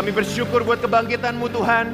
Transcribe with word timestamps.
Kami 0.00 0.16
bersyukur 0.16 0.64
buat 0.64 0.80
kebangkitanmu 0.80 1.52
Tuhan. 1.52 1.92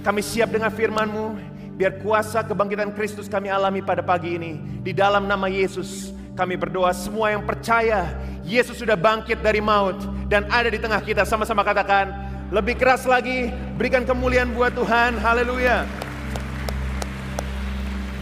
Kami 0.00 0.24
siap 0.24 0.56
dengan 0.56 0.72
firman-Mu. 0.72 1.36
Biar 1.76 2.00
kuasa 2.00 2.40
kebangkitan 2.40 2.96
Kristus 2.96 3.28
kami 3.28 3.52
alami 3.52 3.84
pada 3.84 4.00
pagi 4.00 4.40
ini. 4.40 4.56
Di 4.80 4.96
dalam 4.96 5.28
nama 5.28 5.52
Yesus 5.52 6.16
kami 6.32 6.56
berdoa 6.56 6.96
semua 6.96 7.28
yang 7.28 7.44
percaya 7.44 8.08
Yesus 8.40 8.80
sudah 8.80 8.96
bangkit 8.96 9.44
dari 9.44 9.60
maut. 9.60 10.00
Dan 10.32 10.48
ada 10.48 10.72
di 10.72 10.80
tengah 10.80 10.96
kita 11.04 11.28
sama-sama 11.28 11.60
katakan. 11.60 12.08
Lebih 12.48 12.80
keras 12.80 13.04
lagi 13.04 13.52
berikan 13.76 14.08
kemuliaan 14.08 14.56
buat 14.56 14.72
Tuhan. 14.72 15.20
Haleluya. 15.20 15.84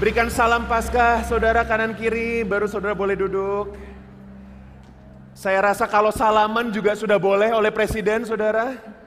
Berikan 0.02 0.26
salam 0.26 0.66
Paskah 0.66 1.22
saudara 1.22 1.62
kanan 1.62 1.94
kiri 1.94 2.42
baru 2.42 2.66
saudara 2.66 2.98
boleh 2.98 3.14
duduk. 3.14 3.78
Saya 5.38 5.62
rasa 5.62 5.86
kalau 5.86 6.10
salaman 6.10 6.74
juga 6.74 6.98
sudah 6.98 7.22
boleh 7.22 7.54
oleh 7.54 7.70
presiden, 7.70 8.26
saudara. 8.26 8.98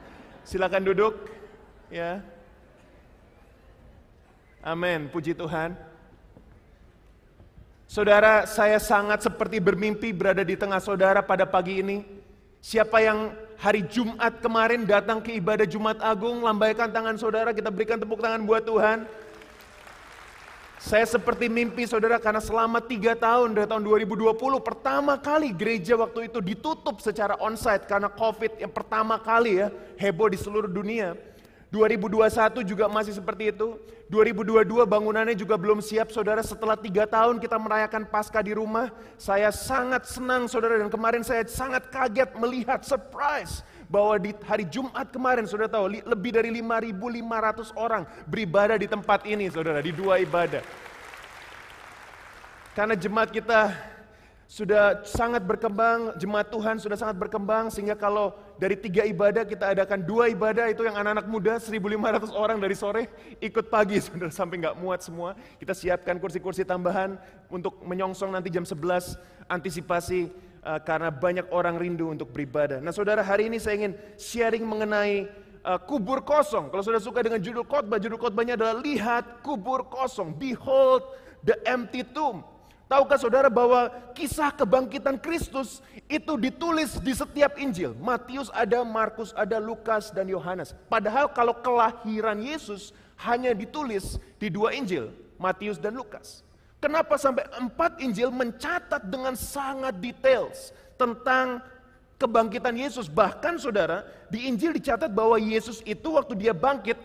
Silakan 0.44 0.84
duduk. 0.84 1.14
Ya. 1.88 2.20
Amin, 4.64 5.12
puji 5.12 5.36
Tuhan. 5.36 5.76
Saudara, 7.88 8.48
saya 8.50 8.80
sangat 8.80 9.22
seperti 9.22 9.60
bermimpi 9.60 10.16
berada 10.16 10.42
di 10.42 10.56
tengah 10.56 10.80
saudara 10.80 11.20
pada 11.22 11.44
pagi 11.44 11.84
ini. 11.84 12.04
Siapa 12.64 13.04
yang 13.04 13.36
hari 13.60 13.84
Jumat 13.86 14.40
kemarin 14.40 14.88
datang 14.88 15.20
ke 15.20 15.36
ibadah 15.36 15.68
Jumat 15.68 16.00
Agung, 16.00 16.42
lambaikan 16.42 16.90
tangan 16.90 17.20
saudara, 17.20 17.52
kita 17.52 17.70
berikan 17.70 18.00
tepuk 18.00 18.24
tangan 18.24 18.42
buat 18.48 18.64
Tuhan. 18.64 19.04
Saya 20.84 21.08
seperti 21.08 21.48
mimpi 21.48 21.88
saudara 21.88 22.20
karena 22.20 22.44
selama 22.44 22.84
tiga 22.84 23.16
tahun 23.16 23.56
dari 23.56 23.72
tahun 23.72 23.88
2020 23.88 24.36
pertama 24.60 25.16
kali 25.16 25.56
gereja 25.56 25.96
waktu 25.96 26.28
itu 26.28 26.44
ditutup 26.44 27.00
secara 27.00 27.40
onsite 27.40 27.88
karena 27.88 28.12
covid 28.12 28.60
yang 28.60 28.68
pertama 28.68 29.16
kali 29.16 29.64
ya 29.64 29.72
heboh 29.96 30.28
di 30.28 30.36
seluruh 30.36 30.68
dunia. 30.68 31.16
2021 31.72 32.68
juga 32.68 32.92
masih 32.92 33.16
seperti 33.16 33.56
itu. 33.56 33.80
2022 34.12 34.84
bangunannya 34.84 35.40
juga 35.40 35.56
belum 35.56 35.80
siap 35.80 36.12
saudara 36.12 36.44
setelah 36.44 36.76
tiga 36.76 37.08
tahun 37.08 37.40
kita 37.40 37.56
merayakan 37.56 38.04
pasca 38.04 38.44
di 38.44 38.52
rumah. 38.52 38.92
Saya 39.16 39.56
sangat 39.56 40.04
senang 40.04 40.52
saudara 40.52 40.84
dan 40.84 40.92
kemarin 40.92 41.24
saya 41.24 41.48
sangat 41.48 41.88
kaget 41.96 42.36
melihat 42.36 42.84
surprise 42.84 43.64
bahwa 43.94 44.18
di 44.18 44.34
hari 44.50 44.66
Jumat 44.66 45.14
kemarin 45.14 45.46
sudah 45.46 45.70
tahu 45.70 46.02
lebih 46.02 46.34
dari 46.34 46.50
5.500 46.50 47.78
orang 47.78 48.10
beribadah 48.26 48.82
di 48.82 48.90
tempat 48.90 49.22
ini 49.30 49.54
saudara, 49.54 49.86
di 49.86 49.94
dua 49.94 50.18
ibadah. 50.18 50.66
Karena 52.74 52.98
jemaat 52.98 53.30
kita 53.30 53.70
sudah 54.50 55.06
sangat 55.06 55.46
berkembang, 55.46 56.18
jemaat 56.18 56.50
Tuhan 56.50 56.82
sudah 56.82 56.98
sangat 56.98 57.22
berkembang 57.22 57.70
sehingga 57.70 57.94
kalau 57.94 58.34
dari 58.58 58.74
tiga 58.74 59.06
ibadah 59.06 59.46
kita 59.46 59.78
adakan 59.78 60.02
dua 60.02 60.26
ibadah 60.34 60.74
itu 60.74 60.82
yang 60.90 60.98
anak-anak 60.98 61.30
muda 61.30 61.62
1.500 61.62 62.34
orang 62.34 62.58
dari 62.58 62.74
sore 62.74 63.14
ikut 63.46 63.70
pagi 63.70 64.02
saudara 64.06 64.34
sampai 64.34 64.58
nggak 64.58 64.78
muat 64.82 65.06
semua. 65.06 65.38
Kita 65.62 65.78
siapkan 65.78 66.18
kursi-kursi 66.18 66.66
tambahan 66.66 67.14
untuk 67.46 67.78
menyongsong 67.86 68.34
nanti 68.34 68.50
jam 68.50 68.66
11 68.66 69.22
antisipasi 69.46 70.34
uh, 70.64 70.80
karena 70.82 71.12
banyak 71.12 71.48
orang 71.52 71.78
rindu 71.78 72.10
untuk 72.10 72.32
beribadah. 72.32 72.80
Nah 72.80 72.96
saudara 72.96 73.22
hari 73.22 73.52
ini 73.52 73.60
saya 73.60 73.84
ingin 73.84 73.94
sharing 74.16 74.64
mengenai 74.64 75.28
uh, 75.64 75.80
kubur 75.80 76.24
kosong. 76.24 76.72
Kalau 76.72 76.84
saudara 76.84 77.04
suka 77.04 77.20
dengan 77.24 77.40
judul 77.44 77.68
khotbah, 77.68 78.00
judul 78.00 78.20
khotbahnya 78.20 78.56
adalah 78.56 78.80
lihat 78.80 79.44
kubur 79.44 79.88
kosong. 79.88 80.36
Behold 80.36 81.04
the 81.44 81.60
empty 81.68 82.02
tomb. 82.02 82.44
Tahukah 82.84 83.18
saudara 83.18 83.50
bahwa 83.50 83.90
kisah 84.14 84.54
kebangkitan 84.54 85.18
Kristus 85.18 85.82
itu 86.06 86.38
ditulis 86.38 87.00
di 87.02 87.16
setiap 87.16 87.58
Injil. 87.58 87.96
Matius 87.98 88.54
ada, 88.54 88.86
Markus 88.86 89.34
ada, 89.34 89.58
Lukas 89.58 90.14
dan 90.14 90.30
Yohanes. 90.30 90.76
Padahal 90.92 91.32
kalau 91.32 91.58
kelahiran 91.58 92.38
Yesus 92.38 92.94
hanya 93.18 93.56
ditulis 93.56 94.22
di 94.38 94.52
dua 94.52 94.76
Injil, 94.78 95.10
Matius 95.42 95.82
dan 95.82 95.96
Lukas. 95.98 96.46
Kenapa 96.84 97.16
sampai 97.16 97.48
empat 97.56 98.04
Injil 98.04 98.28
mencatat 98.28 99.08
dengan 99.08 99.40
sangat 99.40 99.96
details 100.04 100.76
tentang 101.00 101.64
kebangkitan 102.24 102.76
Yesus. 102.76 103.12
Bahkan 103.12 103.60
saudara, 103.60 104.08
di 104.32 104.48
Injil 104.48 104.76
dicatat 104.76 105.12
bahwa 105.12 105.36
Yesus 105.36 105.84
itu 105.84 106.16
waktu 106.16 106.36
dia 106.40 106.56
bangkit, 106.56 106.96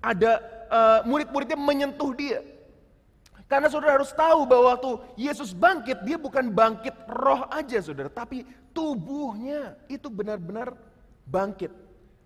ada 0.00 0.40
uh, 0.72 1.00
murid-muridnya 1.04 1.56
menyentuh 1.60 2.12
dia. 2.16 2.40
Karena 3.48 3.68
saudara 3.68 4.00
harus 4.00 4.12
tahu 4.16 4.48
bahwa 4.48 4.72
waktu 4.72 4.90
Yesus 5.20 5.52
bangkit, 5.52 6.00
dia 6.08 6.16
bukan 6.16 6.48
bangkit 6.48 6.96
roh 7.04 7.44
aja 7.52 7.84
saudara, 7.84 8.08
tapi 8.08 8.48
tubuhnya 8.72 9.76
itu 9.92 10.08
benar-benar 10.08 10.72
bangkit. 11.28 11.68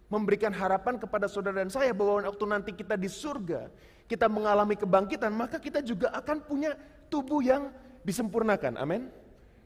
Memberikan 0.07 0.55
harapan 0.55 1.03
kepada 1.03 1.27
saudara 1.27 1.67
dan 1.67 1.71
saya 1.71 1.91
bahwa 1.91 2.23
waktu 2.31 2.45
nanti 2.47 2.71
kita 2.71 2.95
di 2.95 3.11
surga, 3.11 3.67
kita 4.07 4.31
mengalami 4.31 4.79
kebangkitan, 4.79 5.35
maka 5.35 5.59
kita 5.59 5.83
juga 5.83 6.15
akan 6.15 6.47
punya 6.47 6.79
tubuh 7.09 7.43
yang 7.43 7.71
disempurnakan. 8.07 8.79
Amin. 8.79 9.11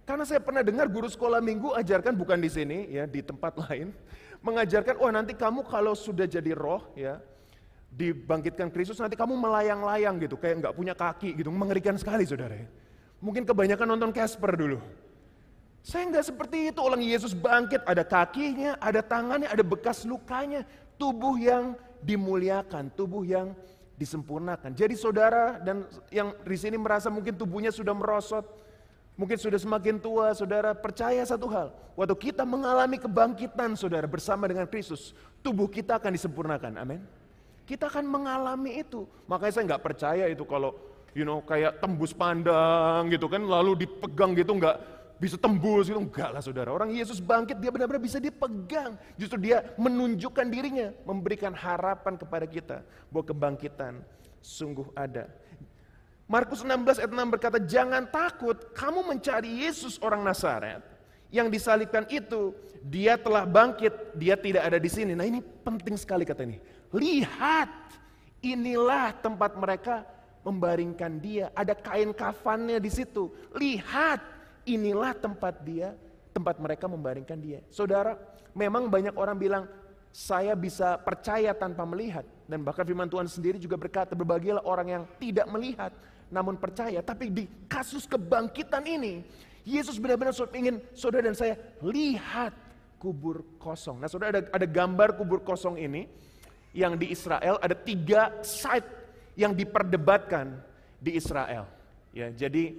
Karena 0.09 0.27
saya 0.27 0.43
pernah 0.43 0.65
dengar 0.65 0.91
guru 0.91 1.06
sekolah 1.06 1.39
minggu 1.39 1.77
ajarkan 1.77 2.19
bukan 2.19 2.41
di 2.43 2.51
sini 2.51 2.91
ya, 2.91 3.06
di 3.06 3.23
tempat 3.23 3.55
lain, 3.69 3.95
mengajarkan 4.43 4.99
wah 4.99 5.12
nanti 5.15 5.37
kamu 5.37 5.62
kalau 5.69 5.95
sudah 5.95 6.27
jadi 6.27 6.50
roh 6.56 6.83
ya, 6.99 7.23
dibangkitkan 7.95 8.75
Kristus 8.75 8.99
nanti 8.99 9.15
kamu 9.15 9.39
melayang-layang 9.39 10.19
gitu, 10.19 10.34
kayak 10.34 10.67
nggak 10.67 10.75
punya 10.75 10.95
kaki 10.99 11.39
gitu, 11.39 11.55
mengerikan 11.55 11.95
sekali 11.95 12.27
saudara. 12.27 12.59
Ya. 12.59 12.69
Mungkin 13.21 13.45
kebanyakan 13.45 13.87
nonton 13.87 14.11
Casper 14.11 14.56
dulu. 14.56 14.83
Saya 15.81 16.09
nggak 16.11 16.27
seperti 16.27 16.75
itu, 16.75 16.81
orang 16.81 17.00
Yesus 17.00 17.33
bangkit, 17.33 17.87
ada 17.89 18.05
kakinya, 18.05 18.77
ada 18.83 19.00
tangannya, 19.00 19.49
ada 19.49 19.65
bekas 19.65 20.05
lukanya, 20.05 20.65
tubuh 21.00 21.41
yang 21.41 21.73
dimuliakan, 22.05 22.93
tubuh 22.93 23.25
yang 23.25 23.56
disempurnakan. 24.00 24.72
Jadi 24.72 24.97
saudara 24.97 25.61
dan 25.61 25.84
yang 26.09 26.33
di 26.41 26.56
sini 26.56 26.81
merasa 26.81 27.12
mungkin 27.12 27.37
tubuhnya 27.37 27.69
sudah 27.69 27.93
merosot, 27.93 28.49
mungkin 29.12 29.37
sudah 29.37 29.61
semakin 29.61 30.00
tua, 30.00 30.33
saudara 30.33 30.72
percaya 30.72 31.21
satu 31.28 31.44
hal. 31.53 31.69
Waktu 32.00 32.33
kita 32.33 32.49
mengalami 32.49 32.97
kebangkitan 32.97 33.77
saudara 33.77 34.09
bersama 34.09 34.49
dengan 34.49 34.65
Kristus, 34.65 35.12
tubuh 35.44 35.69
kita 35.69 36.00
akan 36.00 36.16
disempurnakan. 36.16 36.81
Amin. 36.81 37.05
Kita 37.69 37.93
akan 37.93 38.09
mengalami 38.09 38.81
itu. 38.81 39.05
Makanya 39.28 39.53
saya 39.53 39.65
nggak 39.77 39.84
percaya 39.84 40.25
itu 40.32 40.49
kalau 40.49 40.72
you 41.12 41.28
know 41.28 41.44
kayak 41.44 41.77
tembus 41.84 42.17
pandang 42.17 43.12
gitu 43.12 43.28
kan 43.28 43.44
lalu 43.44 43.84
dipegang 43.84 44.32
gitu 44.32 44.56
nggak 44.56 44.77
bisa 45.20 45.36
tembus 45.36 45.92
itu 45.92 46.00
enggak 46.00 46.32
lah 46.32 46.41
saudara. 46.41 46.72
Orang 46.72 46.97
Yesus 46.97 47.20
bangkit 47.20 47.60
dia 47.60 47.69
benar-benar 47.69 48.00
bisa 48.00 48.16
dipegang. 48.16 48.97
Justru 49.20 49.36
dia 49.36 49.60
menunjukkan 49.76 50.48
dirinya, 50.48 50.97
memberikan 51.04 51.53
harapan 51.53 52.16
kepada 52.16 52.48
kita 52.48 52.81
bahwa 53.12 53.25
kebangkitan 53.28 54.00
sungguh 54.41 54.88
ada. 54.97 55.28
Markus 56.25 56.64
16 56.64 57.04
ayat 57.04 57.12
6 57.12 57.28
berkata, 57.28 57.60
"Jangan 57.60 58.08
takut, 58.08 58.72
kamu 58.72 59.04
mencari 59.12 59.66
Yesus 59.69 60.00
orang 60.00 60.25
Nazaret 60.25 60.81
yang 61.28 61.52
disalibkan 61.52 62.08
itu, 62.08 62.56
dia 62.81 63.20
telah 63.20 63.44
bangkit, 63.44 64.16
dia 64.16 64.41
tidak 64.41 64.72
ada 64.72 64.81
di 64.81 64.88
sini." 64.88 65.12
Nah, 65.12 65.28
ini 65.28 65.44
penting 65.44 66.00
sekali 66.00 66.25
kata 66.25 66.48
ini. 66.48 66.56
Lihat, 66.97 67.69
inilah 68.41 69.20
tempat 69.20 69.52
mereka 69.58 70.06
membaringkan 70.47 71.20
dia. 71.20 71.52
Ada 71.52 71.76
kain 71.76 72.16
kafannya 72.16 72.81
di 72.81 72.88
situ. 72.88 73.28
Lihat, 73.52 74.40
inilah 74.66 75.16
tempat 75.16 75.60
dia, 75.65 75.97
tempat 76.32 76.56
mereka 76.60 76.87
membaringkan 76.87 77.38
dia. 77.38 77.60
Saudara, 77.72 78.16
memang 78.53 78.88
banyak 78.91 79.15
orang 79.16 79.37
bilang, 79.37 79.65
saya 80.10 80.59
bisa 80.59 80.98
percaya 80.98 81.54
tanpa 81.54 81.87
melihat. 81.87 82.26
Dan 82.50 82.66
bahkan 82.66 82.82
firman 82.82 83.06
Tuhan 83.06 83.31
sendiri 83.31 83.62
juga 83.62 83.78
berkata, 83.78 84.19
berbahagialah 84.19 84.66
orang 84.66 84.88
yang 84.91 85.04
tidak 85.22 85.47
melihat, 85.47 85.94
namun 86.31 86.59
percaya. 86.59 86.99
Tapi 86.99 87.31
di 87.31 87.44
kasus 87.70 88.10
kebangkitan 88.10 88.82
ini, 88.87 89.22
Yesus 89.62 90.00
benar-benar 90.00 90.34
ingin 90.56 90.82
saudara 90.97 91.31
dan 91.31 91.37
saya 91.37 91.54
lihat 91.84 92.56
kubur 92.99 93.44
kosong. 93.60 94.03
Nah 94.03 94.09
saudara 94.09 94.41
ada, 94.41 94.43
ada 94.50 94.66
gambar 94.66 95.15
kubur 95.15 95.44
kosong 95.47 95.78
ini, 95.78 96.10
yang 96.70 96.94
di 96.94 97.11
Israel 97.11 97.58
ada 97.58 97.75
tiga 97.75 98.31
site 98.46 98.87
yang 99.35 99.55
diperdebatkan 99.55 100.58
di 101.02 101.19
Israel. 101.19 101.67
Ya, 102.11 102.31
jadi 102.35 102.75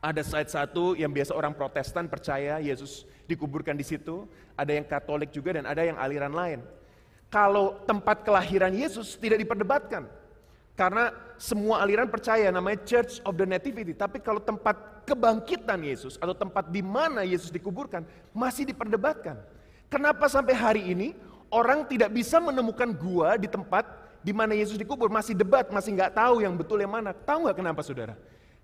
ada 0.00 0.24
side 0.24 0.48
satu 0.48 0.96
yang 0.96 1.12
biasa 1.12 1.36
orang 1.36 1.52
protestan 1.52 2.08
percaya 2.08 2.56
Yesus 2.56 3.04
dikuburkan 3.28 3.76
di 3.76 3.84
situ. 3.84 4.24
Ada 4.56 4.80
yang 4.80 4.88
katolik 4.88 5.28
juga 5.28 5.60
dan 5.60 5.68
ada 5.68 5.84
yang 5.84 6.00
aliran 6.00 6.32
lain. 6.32 6.64
Kalau 7.28 7.84
tempat 7.84 8.24
kelahiran 8.24 8.72
Yesus 8.72 9.20
tidak 9.20 9.44
diperdebatkan. 9.44 10.08
Karena 10.72 11.12
semua 11.36 11.84
aliran 11.84 12.08
percaya 12.08 12.48
namanya 12.48 12.80
Church 12.88 13.20
of 13.28 13.36
the 13.36 13.44
Nativity. 13.44 13.92
Tapi 13.92 14.24
kalau 14.24 14.40
tempat 14.40 15.04
kebangkitan 15.04 15.84
Yesus 15.84 16.16
atau 16.16 16.32
tempat 16.32 16.72
di 16.72 16.80
mana 16.80 17.20
Yesus 17.20 17.52
dikuburkan 17.52 18.00
masih 18.32 18.64
diperdebatkan. 18.64 19.36
Kenapa 19.92 20.32
sampai 20.32 20.56
hari 20.56 20.82
ini 20.96 21.12
orang 21.52 21.84
tidak 21.84 22.08
bisa 22.08 22.40
menemukan 22.40 22.88
gua 22.96 23.36
di 23.36 23.52
tempat 23.52 23.84
di 24.24 24.32
mana 24.32 24.56
Yesus 24.56 24.80
dikubur? 24.80 25.12
Masih 25.12 25.36
debat, 25.36 25.68
masih 25.68 25.92
nggak 25.92 26.16
tahu 26.16 26.40
yang 26.40 26.56
betul 26.56 26.80
yang 26.80 26.88
mana. 26.88 27.12
Tahu 27.12 27.44
nggak 27.44 27.58
kenapa 27.60 27.84
saudara? 27.84 28.16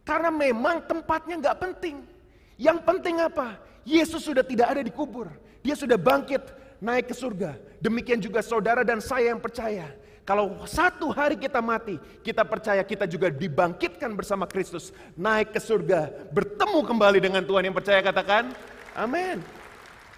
Karena 0.06 0.30
memang 0.30 0.86
tempatnya 0.86 1.34
nggak 1.42 1.58
penting. 1.58 2.06
Yang 2.54 2.78
penting 2.86 3.18
apa? 3.18 3.58
Yesus 3.82 4.22
sudah 4.22 4.46
tidak 4.46 4.70
ada 4.70 4.82
di 4.86 4.94
kubur. 4.94 5.26
Dia 5.66 5.74
sudah 5.74 5.98
bangkit 5.98 6.46
naik 6.78 7.10
ke 7.10 7.14
surga. 7.18 7.58
Demikian 7.82 8.22
juga 8.22 8.38
saudara 8.38 8.86
dan 8.86 9.02
saya 9.02 9.34
yang 9.34 9.42
percaya. 9.42 9.90
Kalau 10.26 10.66
satu 10.66 11.14
hari 11.14 11.38
kita 11.38 11.62
mati, 11.62 11.98
kita 12.22 12.42
percaya 12.42 12.82
kita 12.82 13.06
juga 13.06 13.30
dibangkitkan 13.30 14.10
bersama 14.10 14.42
Kristus, 14.46 14.90
naik 15.14 15.54
ke 15.54 15.60
surga, 15.62 16.10
bertemu 16.34 16.82
kembali 16.82 17.18
dengan 17.22 17.42
Tuhan 17.46 17.70
yang 17.70 17.76
percaya 17.78 18.02
katakan, 18.02 18.50
amin. 18.98 19.38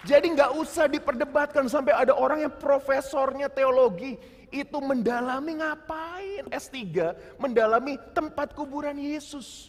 Jadi 0.08 0.32
nggak 0.32 0.56
usah 0.56 0.88
diperdebatkan 0.88 1.68
sampai 1.68 1.92
ada 1.92 2.16
orang 2.16 2.40
yang 2.40 2.54
profesornya 2.56 3.52
teologi 3.52 4.16
itu 4.48 4.78
mendalami 4.80 5.60
ngapain 5.60 6.48
S3, 6.48 6.80
mendalami 7.36 8.00
tempat 8.16 8.56
kuburan 8.56 8.96
Yesus. 8.96 9.68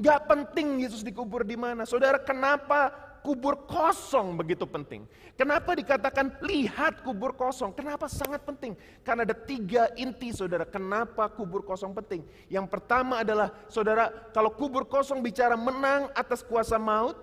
Gak 0.00 0.32
penting 0.32 0.80
Yesus 0.80 1.04
dikubur 1.04 1.44
di 1.44 1.60
mana. 1.60 1.84
Saudara, 1.84 2.16
kenapa 2.16 2.88
kubur 3.20 3.68
kosong 3.68 4.32
begitu 4.32 4.64
penting. 4.64 5.04
Kenapa 5.36 5.76
dikatakan 5.76 6.40
lihat 6.40 7.04
kubur 7.04 7.36
kosong? 7.36 7.72
Kenapa 7.76 8.08
sangat 8.08 8.44
penting? 8.44 8.76
Karena 9.04 9.28
ada 9.28 9.36
tiga 9.36 9.92
inti 9.96 10.32
saudara, 10.32 10.64
kenapa 10.64 11.28
kubur 11.32 11.64
kosong 11.64 11.92
penting. 11.96 12.24
Yang 12.48 12.66
pertama 12.72 13.20
adalah 13.20 13.52
saudara, 13.68 14.08
kalau 14.32 14.52
kubur 14.52 14.88
kosong 14.88 15.20
bicara 15.20 15.56
menang 15.56 16.08
atas 16.16 16.40
kuasa 16.44 16.80
maut. 16.80 17.16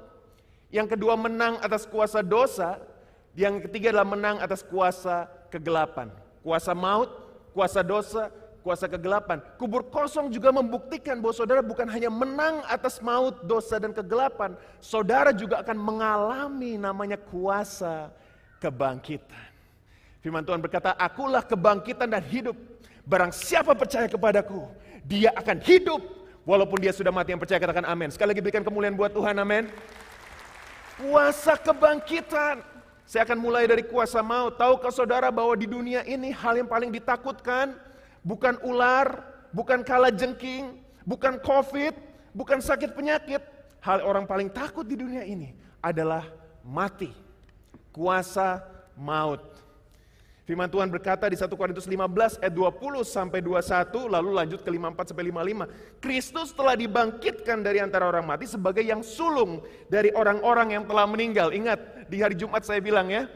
Yang 0.70 0.98
kedua 0.98 1.18
menang 1.18 1.58
atas 1.66 1.90
kuasa 1.90 2.22
dosa. 2.22 2.78
Yang 3.38 3.70
ketiga 3.70 3.94
adalah 3.94 4.10
menang 4.10 4.38
atas 4.42 4.66
kuasa 4.66 5.30
kegelapan. 5.54 6.10
Kuasa 6.42 6.74
maut, 6.74 7.10
kuasa 7.54 7.82
dosa, 7.86 8.34
kuasa 8.68 8.92
kegelapan. 8.92 9.40
Kubur 9.56 9.88
kosong 9.88 10.28
juga 10.28 10.52
membuktikan 10.52 11.24
bahwa 11.24 11.32
saudara 11.32 11.64
bukan 11.64 11.88
hanya 11.88 12.12
menang 12.12 12.60
atas 12.68 13.00
maut, 13.00 13.48
dosa, 13.48 13.80
dan 13.80 13.96
kegelapan. 13.96 14.60
Saudara 14.84 15.32
juga 15.32 15.64
akan 15.64 15.80
mengalami 15.80 16.76
namanya 16.76 17.16
kuasa 17.16 18.12
kebangkitan. 18.60 19.48
Firman 20.20 20.44
Tuhan 20.44 20.60
berkata, 20.60 20.92
akulah 21.00 21.48
kebangkitan 21.48 22.12
dan 22.12 22.20
hidup. 22.28 22.60
Barang 23.08 23.32
siapa 23.32 23.72
percaya 23.72 24.12
kepadaku, 24.12 24.68
dia 25.08 25.32
akan 25.32 25.64
hidup. 25.64 26.04
Walaupun 26.44 26.84
dia 26.84 26.92
sudah 26.92 27.12
mati 27.12 27.32
yang 27.32 27.40
percaya 27.40 27.64
katakan 27.64 27.88
amin. 27.88 28.12
Sekali 28.12 28.36
lagi 28.36 28.44
berikan 28.44 28.68
kemuliaan 28.68 29.00
buat 29.00 29.16
Tuhan, 29.16 29.36
amin. 29.40 29.72
Kuasa 31.00 31.56
kebangkitan. 31.56 32.60
Saya 33.08 33.24
akan 33.24 33.40
mulai 33.40 33.64
dari 33.64 33.88
kuasa 33.88 34.20
maut. 34.20 34.60
Tahukah 34.60 34.92
saudara 34.92 35.32
bahwa 35.32 35.56
di 35.56 35.64
dunia 35.64 36.04
ini 36.04 36.36
hal 36.36 36.60
yang 36.60 36.68
paling 36.68 36.92
ditakutkan 36.92 37.87
bukan 38.28 38.60
ular, 38.68 39.24
bukan 39.56 39.88
kala 39.88 40.12
jengking, 40.12 40.76
bukan 41.08 41.40
covid, 41.40 41.96
bukan 42.36 42.60
sakit 42.60 42.92
penyakit. 42.92 43.40
Hal 43.80 44.04
orang 44.04 44.28
paling 44.28 44.52
takut 44.52 44.84
di 44.84 45.00
dunia 45.00 45.24
ini 45.24 45.56
adalah 45.80 46.28
mati. 46.68 47.16
Kuasa 47.96 48.60
maut. 49.00 49.40
Firman 50.48 50.72
Tuhan 50.72 50.88
berkata 50.88 51.28
di 51.28 51.36
1 51.36 51.52
Korintus 51.60 51.92
15 51.92 52.40
ayat 52.40 52.56
20 52.56 53.04
sampai 53.04 53.44
21 53.44 54.08
lalu 54.08 54.30
lanjut 54.32 54.64
ke 54.64 54.70
54 54.72 55.12
sampai 55.12 55.26
55. 55.28 56.00
Kristus 56.00 56.56
telah 56.56 56.76
dibangkitkan 56.80 57.60
dari 57.60 57.84
antara 57.84 58.08
orang 58.08 58.24
mati 58.24 58.48
sebagai 58.48 58.80
yang 58.80 59.04
sulung 59.04 59.60
dari 59.92 60.08
orang-orang 60.16 60.80
yang 60.80 60.84
telah 60.88 61.04
meninggal. 61.04 61.52
Ingat 61.52 62.08
di 62.08 62.24
hari 62.24 62.40
Jumat 62.40 62.64
saya 62.64 62.80
bilang 62.80 63.12
ya. 63.12 63.28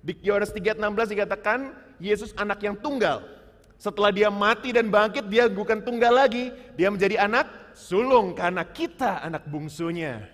Di 0.00 0.16
Yohanes 0.24 0.48
3:16 0.56 1.12
dikatakan 1.12 1.76
Yesus 2.00 2.32
anak 2.40 2.64
yang 2.64 2.72
tunggal. 2.80 3.35
Setelah 3.76 4.08
dia 4.08 4.32
mati 4.32 4.72
dan 4.72 4.88
bangkit, 4.88 5.28
dia 5.28 5.48
bukan 5.52 5.84
tunggal 5.84 6.12
lagi. 6.12 6.48
Dia 6.74 6.88
menjadi 6.88 7.20
anak 7.20 7.76
sulung 7.76 8.32
karena 8.32 8.64
kita 8.64 9.20
anak 9.20 9.44
bungsunya. 9.44 10.24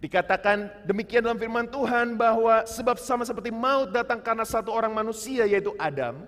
Dikatakan 0.00 0.88
demikian 0.88 1.22
dalam 1.22 1.38
firman 1.38 1.68
Tuhan 1.68 2.16
bahwa 2.16 2.64
sebab 2.64 2.96
sama 2.98 3.22
seperti 3.22 3.52
maut 3.52 3.92
datang 3.92 4.18
karena 4.18 4.48
satu 4.48 4.72
orang 4.72 4.90
manusia 4.90 5.44
yaitu 5.44 5.76
Adam. 5.76 6.24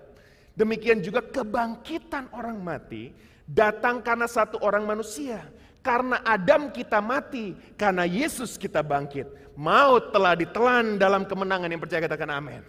Demikian 0.53 1.00
juga 1.00 1.25
kebangkitan 1.25 2.29
orang 2.37 2.61
mati 2.61 3.17
datang 3.49 4.05
karena 4.05 4.29
satu 4.29 4.61
orang 4.61 4.85
manusia. 4.85 5.43
Karena 5.82 6.23
Adam 6.23 6.70
kita 6.70 7.03
mati, 7.03 7.58
karena 7.75 8.06
Yesus 8.06 8.55
kita 8.55 8.87
bangkit. 8.87 9.26
Maut 9.58 10.15
telah 10.15 10.38
ditelan 10.38 10.94
dalam 10.94 11.26
kemenangan 11.26 11.67
yang 11.67 11.82
percaya 11.82 12.06
katakan 12.06 12.31
amin. 12.31 12.62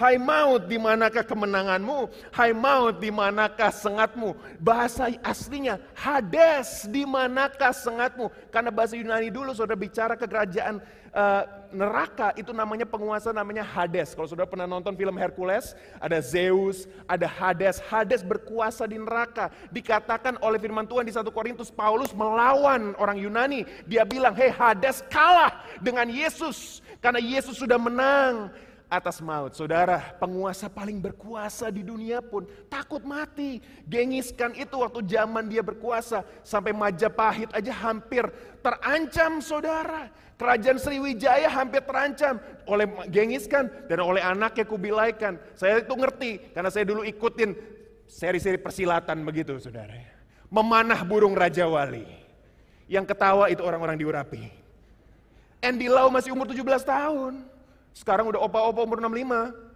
Hai 0.00 0.16
maut, 0.16 0.64
di 0.64 0.80
manakah 0.80 1.20
kemenanganmu? 1.20 2.08
Hai 2.32 2.56
maut, 2.56 3.04
di 3.04 3.12
manakah 3.12 3.68
sengatmu? 3.68 4.32
Bahasa 4.56 5.12
aslinya, 5.20 5.76
Hades, 5.92 6.88
di 6.88 7.04
manakah 7.04 7.68
sengatmu? 7.76 8.32
Karena 8.48 8.72
bahasa 8.72 8.96
Yunani 8.96 9.28
dulu 9.28 9.52
saudara 9.52 9.76
bicara 9.76 10.16
kekerajaan 10.16 10.80
uh, 11.12 11.42
neraka 11.68 12.32
itu 12.32 12.48
namanya 12.48 12.88
penguasa 12.88 13.28
namanya 13.28 13.60
Hades. 13.60 14.16
Kalau 14.16 14.24
saudara 14.24 14.48
pernah 14.48 14.64
nonton 14.64 14.96
film 14.96 15.20
Hercules, 15.20 15.76
ada 16.00 16.16
Zeus, 16.24 16.88
ada 17.04 17.28
Hades. 17.28 17.76
Hades 17.84 18.24
berkuasa 18.24 18.88
di 18.88 18.96
neraka. 18.96 19.52
Dikatakan 19.68 20.40
oleh 20.40 20.56
firman 20.56 20.88
Tuhan 20.88 21.04
di 21.04 21.12
1 21.12 21.28
Korintus, 21.28 21.68
Paulus 21.68 22.16
melawan 22.16 22.96
orang 22.96 23.20
Yunani. 23.20 23.68
Dia 23.84 24.08
bilang, 24.08 24.32
hei 24.32 24.48
Hades 24.48 25.04
kalah 25.12 25.60
dengan 25.84 26.08
Yesus. 26.08 26.80
Karena 27.04 27.20
Yesus 27.20 27.60
sudah 27.60 27.76
menang 27.76 28.48
atas 28.90 29.22
maut. 29.22 29.54
Saudara, 29.54 30.18
penguasa 30.18 30.66
paling 30.66 30.98
berkuasa 30.98 31.70
di 31.70 31.86
dunia 31.86 32.18
pun 32.18 32.44
takut 32.66 33.00
mati. 33.06 33.62
Gengiskan 33.86 34.52
itu 34.58 34.74
waktu 34.82 35.06
zaman 35.06 35.46
dia 35.46 35.62
berkuasa. 35.62 36.26
Sampai 36.42 36.74
Majapahit 36.74 37.54
aja 37.54 37.70
hampir 37.70 38.26
terancam 38.60 39.38
saudara. 39.38 40.10
Kerajaan 40.34 40.80
Sriwijaya 40.82 41.46
hampir 41.46 41.86
terancam 41.86 42.42
oleh 42.66 42.90
Gengiskan 43.08 43.70
dan 43.86 44.02
oleh 44.02 44.20
anaknya 44.20 44.66
Kubilaikan. 44.66 45.38
Saya 45.54 45.80
itu 45.80 45.94
ngerti 45.94 46.50
karena 46.50 46.68
saya 46.68 46.84
dulu 46.84 47.06
ikutin 47.06 47.54
seri-seri 48.10 48.58
persilatan 48.58 49.22
begitu 49.22 49.54
saudara. 49.62 49.94
Memanah 50.50 51.06
burung 51.06 51.38
Raja 51.38 51.70
Wali. 51.70 52.04
Yang 52.90 53.14
ketawa 53.14 53.46
itu 53.46 53.62
orang-orang 53.62 53.94
di 53.94 54.02
Urapi. 54.02 54.42
Andy 55.62 55.86
Lau 55.86 56.10
masih 56.10 56.34
umur 56.34 56.50
17 56.50 56.82
tahun. 56.82 57.59
Sekarang 57.94 58.30
udah 58.30 58.40
opa-opa 58.42 58.80
umur 58.86 58.98
65. 59.02 59.70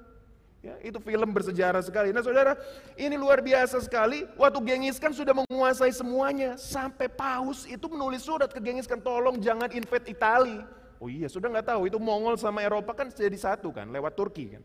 Ya, 0.64 0.81
itu 0.81 0.96
film 0.96 1.28
bersejarah 1.28 1.84
sekali. 1.84 2.08
Nah 2.08 2.25
saudara, 2.25 2.56
ini 2.96 3.20
luar 3.20 3.44
biasa 3.44 3.84
sekali. 3.84 4.25
Waktu 4.32 4.64
Gengiskan 4.64 5.12
sudah 5.12 5.37
menguasai 5.37 5.93
semuanya. 5.93 6.56
Sampai 6.56 7.12
Paus 7.12 7.69
itu 7.69 7.84
menulis 7.84 8.25
surat 8.25 8.49
ke 8.49 8.64
Gengiskan, 8.64 8.96
tolong 9.05 9.37
jangan 9.44 9.69
invade 9.76 10.08
Itali. 10.08 10.64
Oh 10.96 11.12
iya, 11.12 11.28
sudah 11.28 11.52
nggak 11.52 11.69
tahu. 11.69 11.93
Itu 11.93 12.00
Mongol 12.00 12.40
sama 12.40 12.64
Eropa 12.64 12.96
kan 12.96 13.12
jadi 13.12 13.37
satu 13.37 13.76
kan, 13.76 13.93
lewat 13.93 14.17
Turki 14.17 14.56
kan. 14.56 14.64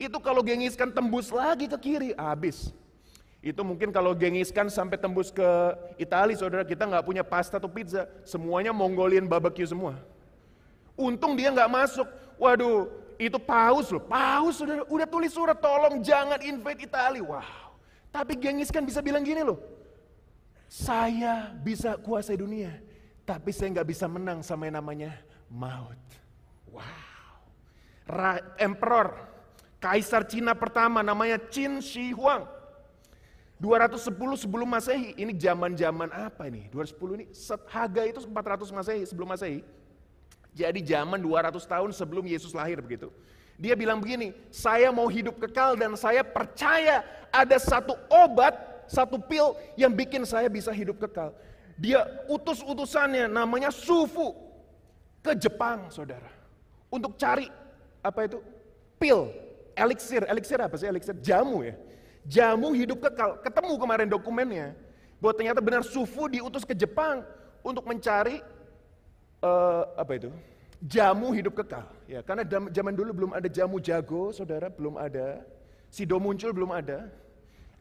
Itu 0.00 0.16
kalau 0.24 0.40
Gengiskan 0.40 0.88
tembus 0.88 1.28
lagi 1.28 1.68
ke 1.68 1.76
kiri, 1.76 2.16
habis. 2.16 2.72
Itu 3.44 3.60
mungkin 3.60 3.92
kalau 3.92 4.16
Gengiskan 4.16 4.72
sampai 4.72 4.96
tembus 4.96 5.28
ke 5.28 5.44
Itali, 6.00 6.32
saudara 6.32 6.64
kita 6.64 6.88
nggak 6.88 7.04
punya 7.04 7.20
pasta 7.20 7.60
atau 7.60 7.68
pizza, 7.68 8.08
semuanya 8.24 8.72
Mongolian 8.72 9.28
barbecue 9.28 9.68
semua. 9.68 10.00
Untung 10.96 11.36
dia 11.36 11.52
nggak 11.52 11.68
masuk. 11.68 12.08
Waduh, 12.40 12.88
itu 13.20 13.36
paus 13.36 13.92
loh. 13.92 14.00
Paus 14.00 14.56
sudah 14.56 14.88
udah 14.88 15.04
tulis 15.04 15.28
surat 15.28 15.60
tolong 15.60 16.00
jangan 16.00 16.40
invade 16.40 16.80
Italia. 16.80 17.20
Wow. 17.20 17.76
Tapi 18.08 18.32
Gengis 18.40 18.72
kan 18.72 18.80
bisa 18.80 19.04
bilang 19.04 19.20
gini 19.20 19.44
loh. 19.44 19.60
Saya 20.70 21.52
bisa 21.52 22.00
kuasai 22.00 22.40
dunia, 22.40 22.80
tapi 23.28 23.52
saya 23.52 23.76
nggak 23.76 23.88
bisa 23.92 24.08
menang 24.08 24.40
sama 24.40 24.70
yang 24.70 24.80
namanya 24.80 25.12
maut. 25.52 26.00
Wow. 26.72 26.80
Ra 28.08 28.40
Emperor, 28.56 29.14
Kaisar 29.78 30.24
Cina 30.24 30.56
pertama 30.56 31.04
namanya 31.04 31.36
Qin 31.36 31.84
Shi 31.84 32.16
Huang. 32.16 32.48
210 33.60 34.40
sebelum 34.40 34.64
Masehi, 34.64 35.12
ini 35.20 35.36
zaman-zaman 35.36 36.08
apa 36.08 36.48
ini? 36.48 36.72
210 36.72 37.20
ini, 37.20 37.24
Haga 37.68 38.08
itu 38.08 38.24
400 38.24 38.72
Masehi, 38.72 39.04
sebelum 39.04 39.28
Masehi. 39.28 39.60
Jadi 40.54 40.82
zaman 40.82 41.22
200 41.22 41.62
tahun 41.62 41.90
sebelum 41.94 42.26
Yesus 42.26 42.50
lahir 42.52 42.82
begitu. 42.82 43.10
Dia 43.60 43.76
bilang 43.76 44.00
begini, 44.00 44.32
saya 44.48 44.88
mau 44.88 45.04
hidup 45.06 45.36
kekal 45.36 45.76
dan 45.76 45.92
saya 45.92 46.24
percaya 46.24 47.04
ada 47.28 47.56
satu 47.60 47.92
obat, 48.08 48.56
satu 48.88 49.20
pil 49.20 49.52
yang 49.76 49.92
bikin 49.92 50.24
saya 50.24 50.48
bisa 50.48 50.72
hidup 50.72 50.96
kekal. 50.96 51.36
Dia 51.76 52.04
utus 52.28 52.64
utusannya 52.64 53.28
namanya 53.28 53.68
Sufu 53.68 54.32
ke 55.20 55.36
Jepang, 55.36 55.92
saudara. 55.92 56.28
Untuk 56.88 57.20
cari 57.20 57.52
apa 58.00 58.26
itu? 58.26 58.40
Pil, 58.96 59.28
elixir. 59.76 60.24
Elixir 60.24 60.60
apa 60.60 60.76
sih? 60.80 60.88
Elixir 60.88 61.16
jamu 61.20 61.64
ya. 61.64 61.76
Jamu 62.24 62.72
hidup 62.72 63.00
kekal. 63.00 63.40
Ketemu 63.44 63.72
kemarin 63.76 64.08
dokumennya. 64.08 64.76
Bahwa 65.20 65.36
ternyata 65.36 65.60
benar 65.60 65.84
Sufu 65.84 66.32
diutus 66.32 66.64
ke 66.64 66.72
Jepang 66.72 67.24
untuk 67.60 67.84
mencari 67.84 68.40
uh, 69.44 69.82
apa 69.96 70.12
itu? 70.16 70.30
Jamu 70.80 71.36
hidup 71.36 71.60
kekal. 71.60 71.84
Ya, 72.08 72.24
karena 72.24 72.44
zaman 72.48 72.96
dulu 72.96 73.10
belum 73.12 73.32
ada 73.36 73.48
jamu 73.52 73.76
jago, 73.84 74.32
saudara, 74.32 74.72
belum 74.72 74.96
ada. 74.96 75.44
Sido 75.92 76.16
muncul 76.16 76.56
belum 76.56 76.72
ada. 76.72 77.12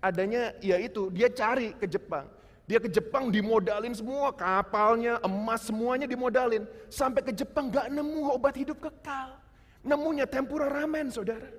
Adanya 0.03 0.55
ya 0.59 0.75
itu, 0.79 1.07
dia 1.11 1.31
cari 1.31 1.75
ke 1.79 1.87
Jepang. 1.87 2.27
Dia 2.69 2.77
ke 2.77 2.91
Jepang 2.91 3.33
dimodalin 3.33 3.95
semua, 3.95 4.29
kapalnya, 4.35 5.17
emas 5.23 5.65
semuanya 5.65 6.05
dimodalin. 6.05 6.67
Sampai 6.91 7.23
ke 7.23 7.31
Jepang 7.33 7.71
gak 7.71 7.89
nemu 7.89 8.29
obat 8.29 8.53
hidup 8.59 8.77
kekal. 8.77 9.39
Nemunya 9.81 10.27
tempura 10.27 10.67
ramen, 10.67 11.07
saudara. 11.09 11.49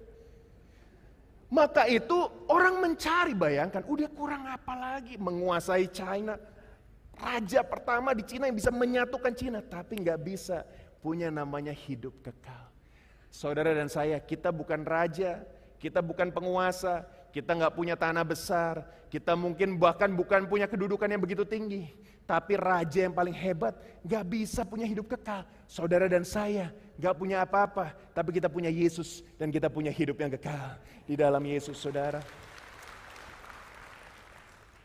Maka 1.50 1.90
itu 1.90 2.14
orang 2.47 2.78
mencari, 2.78 3.35
bayangkan, 3.35 3.83
udah 3.83 4.07
kurang 4.14 4.47
apa 4.47 4.71
lagi 4.76 5.19
menguasai 5.19 5.90
China. 5.90 6.38
Raja 7.21 7.61
pertama 7.61 8.17
di 8.17 8.25
Cina 8.25 8.49
yang 8.49 8.57
bisa 8.57 8.73
menyatukan 8.73 9.33
Cina, 9.37 9.61
tapi 9.61 10.00
nggak 10.00 10.21
bisa 10.25 10.65
punya 11.05 11.29
namanya 11.29 11.73
hidup 11.73 12.17
kekal. 12.25 12.73
Saudara 13.29 13.77
dan 13.77 13.93
saya, 13.93 14.17
kita 14.19 14.49
bukan 14.50 14.83
raja, 14.83 15.45
kita 15.77 16.00
bukan 16.00 16.33
penguasa, 16.33 17.05
kita 17.31 17.55
nggak 17.55 17.77
punya 17.77 17.95
tanah 17.95 18.25
besar, 18.27 18.83
kita 19.12 19.37
mungkin 19.39 19.77
bahkan 19.79 20.11
bukan 20.11 20.49
punya 20.49 20.67
kedudukan 20.67 21.07
yang 21.07 21.23
begitu 21.23 21.45
tinggi. 21.47 21.93
Tapi 22.25 22.55
raja 22.55 23.07
yang 23.11 23.15
paling 23.15 23.35
hebat 23.35 23.75
nggak 24.07 24.25
bisa 24.27 24.65
punya 24.65 24.87
hidup 24.89 25.11
kekal. 25.12 25.45
Saudara 25.69 26.09
dan 26.09 26.25
saya 26.27 26.73
nggak 26.99 27.15
punya 27.21 27.45
apa-apa, 27.45 27.95
tapi 28.17 28.35
kita 28.35 28.49
punya 28.50 28.73
Yesus 28.73 29.23
dan 29.37 29.53
kita 29.53 29.69
punya 29.69 29.93
hidup 29.93 30.19
yang 30.19 30.33
kekal 30.33 30.79
di 31.05 31.15
dalam 31.21 31.43
Yesus, 31.43 31.77
saudara. 31.79 32.25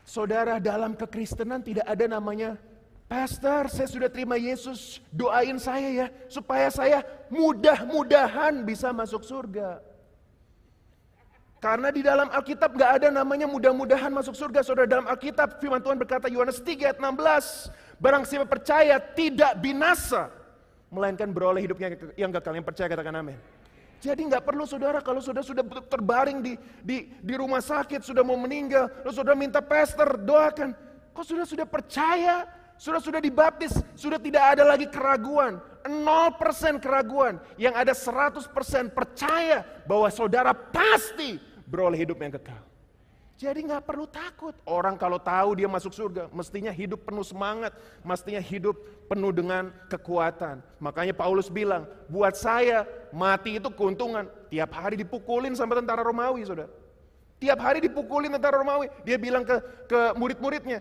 Saudara, 0.06 0.62
dalam 0.62 0.94
kekristenan 0.94 1.66
tidak 1.66 1.82
ada 1.82 2.06
namanya 2.06 2.54
Pastor, 3.06 3.70
saya 3.70 3.86
sudah 3.86 4.10
terima 4.10 4.34
Yesus, 4.34 4.98
doain 5.14 5.62
saya 5.62 5.88
ya, 5.94 6.06
supaya 6.26 6.66
saya 6.74 7.06
mudah-mudahan 7.30 8.66
bisa 8.66 8.90
masuk 8.90 9.22
surga. 9.22 9.78
Karena 11.62 11.94
di 11.94 12.02
dalam 12.02 12.26
Alkitab 12.30 12.74
gak 12.74 13.02
ada 13.02 13.08
namanya 13.14 13.46
mudah-mudahan 13.46 14.10
masuk 14.10 14.34
surga. 14.34 14.66
Saudara 14.66 14.90
dalam 14.90 15.06
Alkitab 15.06 15.62
firman 15.62 15.78
Tuhan 15.78 15.98
berkata 16.02 16.26
Yohanes 16.26 16.58
3 16.58 16.94
ayat 16.94 16.98
16. 16.98 17.70
Barang 18.02 18.26
siapa 18.26 18.46
percaya 18.46 18.98
tidak 18.98 19.54
binasa. 19.62 20.28
Melainkan 20.90 21.30
beroleh 21.30 21.62
hidupnya 21.62 21.94
yang 22.18 22.30
kekal. 22.34 22.54
Yang 22.54 22.66
percaya 22.66 22.86
katakan 22.90 23.14
amin. 23.22 23.38
Jadi 23.96 24.28
nggak 24.28 24.44
perlu 24.44 24.68
saudara 24.68 25.00
kalau 25.00 25.24
sudah 25.24 25.40
sudah 25.40 25.64
terbaring 25.88 26.44
di, 26.44 26.52
di, 26.84 27.08
di 27.16 27.34
rumah 27.34 27.64
sakit, 27.64 28.04
sudah 28.04 28.20
mau 28.20 28.36
meninggal, 28.36 28.92
lalu 29.00 29.14
saudara 29.14 29.36
minta 29.38 29.64
pastor 29.64 30.20
doakan. 30.20 30.76
Kok 31.16 31.24
sudah 31.24 31.46
sudah 31.48 31.64
percaya, 31.64 32.44
sudah 32.76 33.00
sudah 33.00 33.20
dibaptis, 33.24 33.72
sudah 33.96 34.20
tidak 34.20 34.56
ada 34.56 34.68
lagi 34.68 34.84
keraguan. 34.90 35.62
0% 35.86 36.82
keraguan, 36.82 37.38
yang 37.54 37.70
ada 37.78 37.94
100% 37.94 38.42
percaya 38.90 39.62
bahwa 39.86 40.10
saudara 40.10 40.50
pasti 40.50 41.38
beroleh 41.62 42.02
hidup 42.02 42.18
yang 42.18 42.34
kekal. 42.34 42.65
Jadi 43.36 43.68
nggak 43.68 43.84
perlu 43.84 44.08
takut. 44.08 44.56
Orang 44.64 44.96
kalau 44.96 45.20
tahu 45.20 45.60
dia 45.60 45.68
masuk 45.68 45.92
surga, 45.92 46.32
mestinya 46.32 46.72
hidup 46.72 47.04
penuh 47.04 47.20
semangat, 47.20 47.76
mestinya 48.00 48.40
hidup 48.40 48.80
penuh 49.12 49.28
dengan 49.28 49.68
kekuatan. 49.92 50.64
Makanya 50.80 51.12
Paulus 51.12 51.52
bilang, 51.52 51.84
buat 52.08 52.32
saya 52.32 52.88
mati 53.12 53.60
itu 53.60 53.68
keuntungan. 53.68 54.24
Tiap 54.48 54.72
hari 54.72 54.96
dipukulin 54.96 55.52
sama 55.52 55.76
tentara 55.76 56.00
Romawi, 56.00 56.48
saudara. 56.48 56.72
Tiap 57.36 57.60
hari 57.60 57.84
dipukulin 57.84 58.32
tentara 58.32 58.56
Romawi. 58.56 58.88
Dia 59.04 59.20
bilang 59.20 59.44
ke, 59.44 59.60
ke 59.84 60.00
murid-muridnya, 60.16 60.80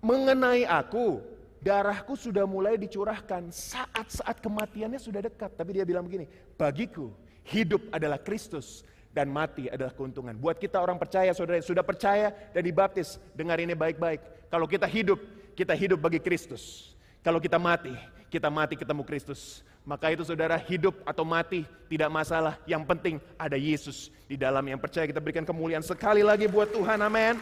mengenai 0.00 0.64
aku, 0.64 1.20
darahku 1.60 2.16
sudah 2.16 2.48
mulai 2.48 2.80
dicurahkan 2.80 3.52
saat-saat 3.52 4.40
kematiannya 4.40 4.96
sudah 4.96 5.20
dekat. 5.20 5.52
Tapi 5.52 5.76
dia 5.76 5.84
bilang 5.84 6.08
begini, 6.08 6.24
bagiku 6.56 7.12
hidup 7.44 7.84
adalah 7.92 8.16
Kristus 8.16 8.88
dan 9.14 9.30
mati 9.30 9.70
adalah 9.70 9.94
keuntungan. 9.94 10.34
Buat 10.34 10.58
kita 10.58 10.82
orang 10.82 10.98
percaya, 10.98 11.30
saudara 11.30 11.62
sudah 11.62 11.86
percaya 11.86 12.34
dan 12.50 12.66
dibaptis, 12.66 13.22
dengar 13.38 13.62
ini 13.62 13.78
baik-baik. 13.78 14.50
Kalau 14.50 14.66
kita 14.66 14.90
hidup, 14.90 15.22
kita 15.54 15.70
hidup 15.72 16.02
bagi 16.02 16.18
Kristus. 16.18 16.92
Kalau 17.22 17.38
kita 17.38 17.56
mati, 17.56 17.94
kita 18.26 18.50
mati 18.50 18.74
ketemu 18.74 19.06
Kristus. 19.06 19.62
Maka 19.86 20.10
itu 20.10 20.26
saudara 20.26 20.58
hidup 20.58 20.98
atau 21.06 21.22
mati 21.22 21.62
tidak 21.86 22.10
masalah. 22.10 22.58
Yang 22.66 22.82
penting 22.90 23.14
ada 23.38 23.54
Yesus 23.54 24.10
di 24.26 24.34
dalam 24.34 24.66
yang 24.66 24.82
percaya 24.82 25.06
kita 25.06 25.22
berikan 25.22 25.46
kemuliaan 25.46 25.84
sekali 25.84 26.26
lagi 26.26 26.50
buat 26.50 26.74
Tuhan. 26.74 26.98
Amin. 26.98 27.38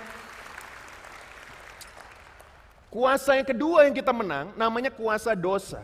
Kuasa 2.93 3.41
yang 3.41 3.49
kedua 3.49 3.89
yang 3.89 3.97
kita 3.97 4.13
menang 4.13 4.53
namanya 4.53 4.93
kuasa 4.93 5.33
dosa. 5.33 5.81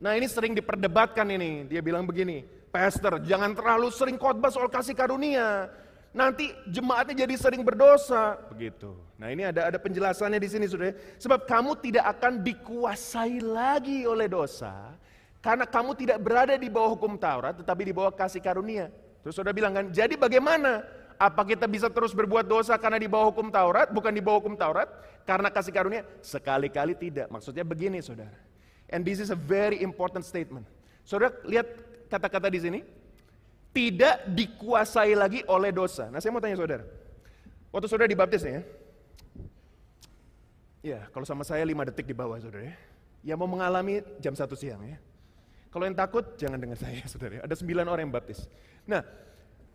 Nah 0.00 0.16
ini 0.16 0.24
sering 0.24 0.56
diperdebatkan 0.56 1.28
ini. 1.28 1.68
Dia 1.68 1.84
bilang 1.84 2.08
begini, 2.08 2.48
Pastor, 2.70 3.18
jangan 3.26 3.50
terlalu 3.50 3.90
sering 3.90 4.14
khotbah 4.14 4.50
soal 4.54 4.70
kasih 4.70 4.94
karunia. 4.94 5.66
Nanti 6.10 6.50
jemaatnya 6.70 7.26
jadi 7.26 7.34
sering 7.38 7.62
berdosa. 7.62 8.38
Begitu. 8.50 8.94
Nah 9.14 9.30
ini 9.30 9.46
ada 9.46 9.70
ada 9.70 9.78
penjelasannya 9.78 10.38
di 10.42 10.48
sini 10.50 10.66
sudah. 10.66 10.94
Sebab 11.18 11.46
kamu 11.46 11.78
tidak 11.82 12.18
akan 12.18 12.42
dikuasai 12.42 13.42
lagi 13.42 14.06
oleh 14.06 14.26
dosa. 14.26 14.94
Karena 15.42 15.66
kamu 15.66 15.94
tidak 15.98 16.18
berada 16.22 16.54
di 16.58 16.66
bawah 16.70 16.94
hukum 16.94 17.14
Taurat, 17.18 17.58
tetapi 17.58 17.82
di 17.90 17.94
bawah 17.94 18.10
kasih 18.14 18.42
karunia. 18.42 18.90
Terus 19.22 19.34
sudah 19.34 19.54
bilang 19.54 19.72
kan, 19.72 19.86
jadi 19.90 20.14
bagaimana? 20.14 20.84
Apa 21.20 21.44
kita 21.44 21.68
bisa 21.68 21.92
terus 21.92 22.16
berbuat 22.16 22.48
dosa 22.48 22.80
karena 22.80 22.96
di 22.96 23.04
bawah 23.04 23.28
hukum 23.28 23.52
Taurat, 23.52 23.92
bukan 23.92 24.08
di 24.08 24.24
bawah 24.24 24.40
hukum 24.40 24.56
Taurat? 24.56 24.88
Karena 25.28 25.52
kasih 25.52 25.68
karunia? 25.68 26.00
Sekali-kali 26.24 26.96
tidak. 26.96 27.28
Maksudnya 27.28 27.60
begini 27.60 28.00
saudara. 28.00 28.32
And 28.88 29.04
this 29.04 29.20
is 29.20 29.28
a 29.28 29.36
very 29.36 29.84
important 29.84 30.24
statement. 30.24 30.64
Saudara 31.04 31.36
lihat 31.44 31.68
kata-kata 32.10 32.50
di 32.50 32.58
sini? 32.58 32.80
Tidak 33.70 34.34
dikuasai 34.34 35.14
lagi 35.14 35.46
oleh 35.46 35.70
dosa. 35.70 36.10
Nah 36.10 36.18
saya 36.18 36.34
mau 36.34 36.42
tanya 36.42 36.58
saudara. 36.58 36.82
Waktu 37.70 37.86
saudara 37.86 38.10
dibaptis 38.10 38.42
ya. 38.42 38.66
Ya 40.82 41.06
kalau 41.14 41.22
sama 41.22 41.46
saya 41.46 41.62
5 41.62 41.88
detik 41.94 42.10
di 42.10 42.16
bawah 42.16 42.34
saudara 42.42 42.66
ya. 42.66 42.76
Yang 43.22 43.38
mau 43.38 43.48
mengalami 43.54 44.02
jam 44.18 44.34
1 44.34 44.42
siang 44.58 44.82
ya. 44.82 44.98
Kalau 45.70 45.86
yang 45.86 45.94
takut 45.94 46.34
jangan 46.34 46.58
dengan 46.58 46.74
saya 46.74 47.06
saudara. 47.12 47.38
Ya. 47.38 47.42
Ada 47.46 47.62
9 47.62 47.86
orang 47.86 48.02
yang 48.02 48.14
baptis. 48.14 48.50
Nah 48.90 49.06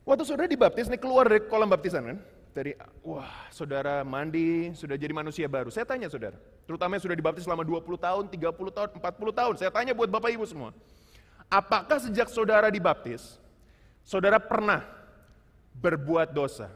waktu 0.03 0.23
saudara 0.27 0.51
dibaptis 0.51 0.91
nih 0.91 0.99
keluar 0.99 1.31
dari 1.31 1.47
kolam 1.47 1.71
baptisan 1.71 2.03
kan. 2.03 2.19
Dari 2.51 2.75
wah 3.03 3.47
saudara 3.51 4.03
mandi 4.03 4.75
sudah 4.75 4.99
jadi 4.99 5.15
manusia 5.15 5.47
baru. 5.47 5.71
Saya 5.71 5.87
tanya 5.87 6.11
saudara. 6.11 6.35
Terutama 6.67 6.99
yang 6.99 7.03
sudah 7.03 7.15
dibaptis 7.15 7.43
selama 7.47 7.63
20 7.63 7.95
tahun, 7.95 8.23
30 8.27 8.75
tahun, 8.75 8.89
40 8.95 9.39
tahun. 9.39 9.53
Saya 9.59 9.71
tanya 9.71 9.91
buat 9.95 10.07
bapak 10.07 10.35
ibu 10.35 10.43
semua. 10.47 10.75
Apakah 11.55 12.03
sejak 12.03 12.27
saudara 12.27 12.67
dibaptis, 12.67 13.39
saudara 14.03 14.43
pernah 14.43 14.83
berbuat 15.79 16.35
dosa 16.35 16.67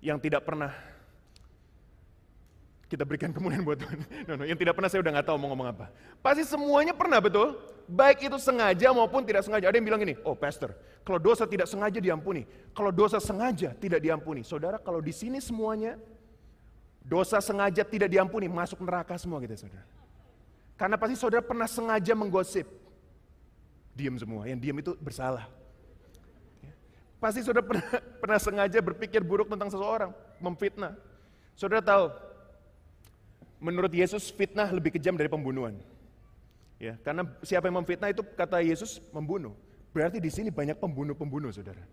yang 0.00 0.16
tidak 0.16 0.48
pernah 0.48 0.72
kita 2.90 3.04
berikan 3.06 3.30
kemudian 3.30 3.62
buat 3.62 3.78
Tuhan. 3.78 4.00
No, 4.28 4.40
no, 4.40 4.44
yang 4.48 4.56
tidak 4.56 4.74
pernah 4.74 4.88
saya 4.88 5.04
udah 5.04 5.12
nggak 5.14 5.28
tahu 5.28 5.36
mau 5.36 5.52
ngomong 5.52 5.68
apa. 5.76 5.92
Pasti 6.24 6.42
semuanya 6.42 6.96
pernah 6.96 7.20
betul, 7.20 7.54
baik 7.86 8.32
itu 8.32 8.40
sengaja 8.40 8.90
maupun 8.96 9.22
tidak 9.22 9.44
sengaja. 9.44 9.68
Ada 9.68 9.76
yang 9.76 9.86
bilang 9.86 10.02
ini, 10.02 10.16
oh 10.26 10.34
pastor, 10.34 10.74
kalau 11.04 11.20
dosa 11.20 11.44
tidak 11.44 11.68
sengaja 11.68 12.00
diampuni, 12.00 12.48
kalau 12.72 12.90
dosa 12.90 13.20
sengaja 13.20 13.76
tidak 13.76 14.00
diampuni. 14.02 14.42
Saudara, 14.42 14.80
kalau 14.80 14.98
di 14.98 15.14
sini 15.14 15.38
semuanya 15.38 16.00
dosa 17.04 17.38
sengaja 17.38 17.86
tidak 17.86 18.10
diampuni, 18.10 18.50
masuk 18.50 18.82
neraka 18.82 19.14
semua 19.20 19.38
gitu 19.44 19.54
saudara. 19.54 19.86
Karena 20.80 20.96
pasti 20.96 21.14
saudara 21.14 21.44
pernah 21.44 21.68
sengaja 21.68 22.16
menggosip, 22.16 22.66
diam 24.00 24.16
semua. 24.16 24.48
Yang 24.48 24.60
diam 24.64 24.76
itu 24.80 24.92
bersalah. 24.96 25.44
Ya. 26.64 26.72
Pasti 27.20 27.44
saudara 27.44 27.64
pernah, 27.68 27.86
pernah 28.24 28.38
sengaja 28.40 28.78
berpikir 28.80 29.20
buruk 29.20 29.52
tentang 29.52 29.68
seseorang, 29.68 30.10
memfitnah. 30.40 30.96
Saudara 31.52 31.84
tahu, 31.84 32.08
menurut 33.60 33.92
Yesus 33.92 34.32
fitnah 34.32 34.72
lebih 34.72 34.96
kejam 34.96 35.14
dari 35.14 35.28
pembunuhan. 35.28 35.76
Ya, 36.80 36.96
karena 37.04 37.28
siapa 37.44 37.68
yang 37.68 37.84
memfitnah 37.84 38.08
itu 38.08 38.24
kata 38.24 38.64
Yesus 38.64 39.04
membunuh. 39.12 39.52
Berarti 39.92 40.16
di 40.16 40.32
sini 40.32 40.48
banyak 40.48 40.80
pembunuh-pembunuh, 40.80 41.52
saudara, 41.52 41.84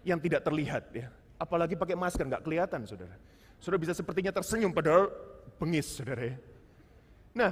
yang 0.00 0.16
tidak 0.16 0.40
terlihat. 0.40 0.88
Ya, 0.96 1.12
apalagi 1.36 1.76
pakai 1.76 1.92
masker 1.92 2.24
nggak 2.24 2.40
kelihatan, 2.40 2.88
saudara. 2.88 3.12
Saudara 3.60 3.80
bisa 3.84 3.92
sepertinya 3.92 4.32
tersenyum 4.32 4.72
padahal 4.72 5.12
bengis, 5.60 6.00
saudara. 6.00 6.32
Ya. 6.32 6.36
Nah, 7.36 7.50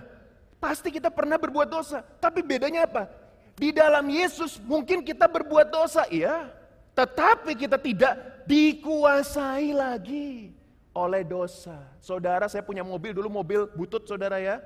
pasti 0.57 0.89
kita 0.89 1.13
pernah 1.13 1.37
berbuat 1.37 1.69
dosa, 1.69 2.01
tapi 2.17 2.41
bedanya 2.41 2.89
apa? 2.89 3.13
Di 3.55 3.71
dalam 3.71 4.07
Yesus 4.11 4.59
mungkin 4.63 5.07
kita 5.07 5.31
berbuat 5.31 5.71
dosa, 5.71 6.03
iya. 6.11 6.51
Tetapi 6.95 7.55
kita 7.59 7.79
tidak 7.79 8.47
dikuasai 8.47 9.75
lagi 9.75 10.55
oleh 10.95 11.27
dosa. 11.27 11.75
Saudara, 11.99 12.47
saya 12.47 12.63
punya 12.63 12.87
mobil 12.87 13.11
dulu, 13.11 13.27
mobil 13.31 13.67
butut 13.75 14.07
saudara 14.07 14.39
ya. 14.39 14.63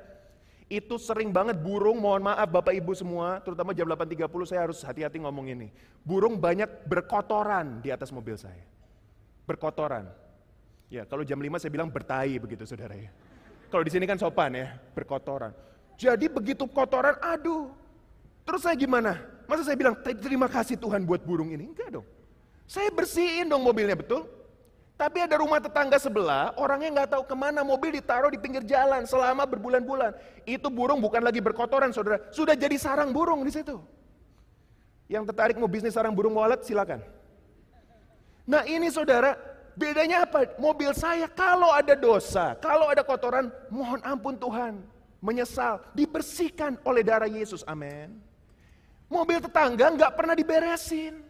Itu 0.68 1.00
sering 1.00 1.32
banget 1.32 1.56
burung, 1.56 1.96
mohon 1.96 2.28
maaf 2.28 2.44
Bapak 2.52 2.76
Ibu 2.76 2.92
semua, 2.92 3.40
terutama 3.40 3.72
jam 3.72 3.88
8.30 3.88 4.28
saya 4.44 4.60
harus 4.68 4.84
hati-hati 4.84 5.16
ngomong 5.24 5.48
ini. 5.48 5.72
Burung 6.04 6.36
banyak 6.36 6.84
berkotoran 6.84 7.80
di 7.80 7.88
atas 7.88 8.12
mobil 8.12 8.36
saya. 8.36 8.60
Berkotoran. 9.48 10.12
Ya, 10.92 11.08
kalau 11.08 11.24
jam 11.24 11.40
5 11.40 11.56
saya 11.56 11.72
bilang 11.72 11.88
bertai 11.88 12.36
begitu 12.36 12.68
saudara 12.68 12.92
ya. 12.92 13.08
Kalau 13.72 13.80
di 13.80 13.92
sini 13.92 14.04
kan 14.04 14.20
sopan 14.20 14.52
ya, 14.52 14.76
berkotoran. 14.92 15.56
Jadi 15.96 16.28
begitu 16.28 16.68
kotoran, 16.68 17.16
aduh, 17.24 17.72
Terus 18.48 18.64
saya 18.64 18.76
gimana? 18.80 19.20
Masa 19.44 19.60
saya 19.60 19.76
bilang, 19.76 19.92
terima 20.00 20.48
kasih 20.48 20.80
Tuhan 20.80 21.04
buat 21.04 21.20
burung 21.20 21.52
ini? 21.52 21.68
Enggak 21.68 22.00
dong. 22.00 22.06
Saya 22.64 22.88
bersihin 22.88 23.44
dong 23.44 23.60
mobilnya, 23.60 23.92
betul? 23.92 24.24
Tapi 24.96 25.20
ada 25.20 25.36
rumah 25.36 25.60
tetangga 25.60 26.00
sebelah, 26.00 26.56
orangnya 26.56 26.90
nggak 27.00 27.08
tahu 27.12 27.22
ke 27.28 27.36
mana, 27.36 27.60
mobil 27.60 27.92
ditaruh 27.92 28.32
di 28.32 28.40
pinggir 28.40 28.64
jalan 28.64 29.04
selama 29.04 29.44
berbulan-bulan. 29.44 30.16
Itu 30.48 30.72
burung 30.72 30.98
bukan 31.04 31.20
lagi 31.20 31.44
berkotoran, 31.44 31.92
saudara. 31.92 32.24
Sudah 32.32 32.56
jadi 32.56 32.74
sarang 32.80 33.12
burung 33.12 33.44
di 33.44 33.52
situ. 33.52 33.78
Yang 35.12 35.32
tertarik 35.32 35.56
mau 35.60 35.68
bisnis 35.68 35.92
sarang 35.92 36.16
burung 36.16 36.36
walet 36.36 36.64
silakan. 36.64 37.04
Nah 38.48 38.64
ini 38.64 38.88
saudara, 38.88 39.36
bedanya 39.76 40.24
apa? 40.24 40.56
Mobil 40.56 40.90
saya 40.96 41.28
kalau 41.28 41.68
ada 41.72 41.92
dosa, 41.92 42.56
kalau 42.58 42.88
ada 42.88 43.04
kotoran, 43.04 43.52
mohon 43.68 44.00
ampun 44.02 44.40
Tuhan. 44.40 44.80
Menyesal, 45.20 45.84
dibersihkan 45.92 46.80
oleh 46.82 47.04
darah 47.04 47.28
Yesus, 47.28 47.60
amin. 47.68 48.27
Mobil 49.08 49.40
tetangga 49.40 49.88
nggak 49.88 50.12
pernah 50.12 50.36
diberesin. 50.36 51.24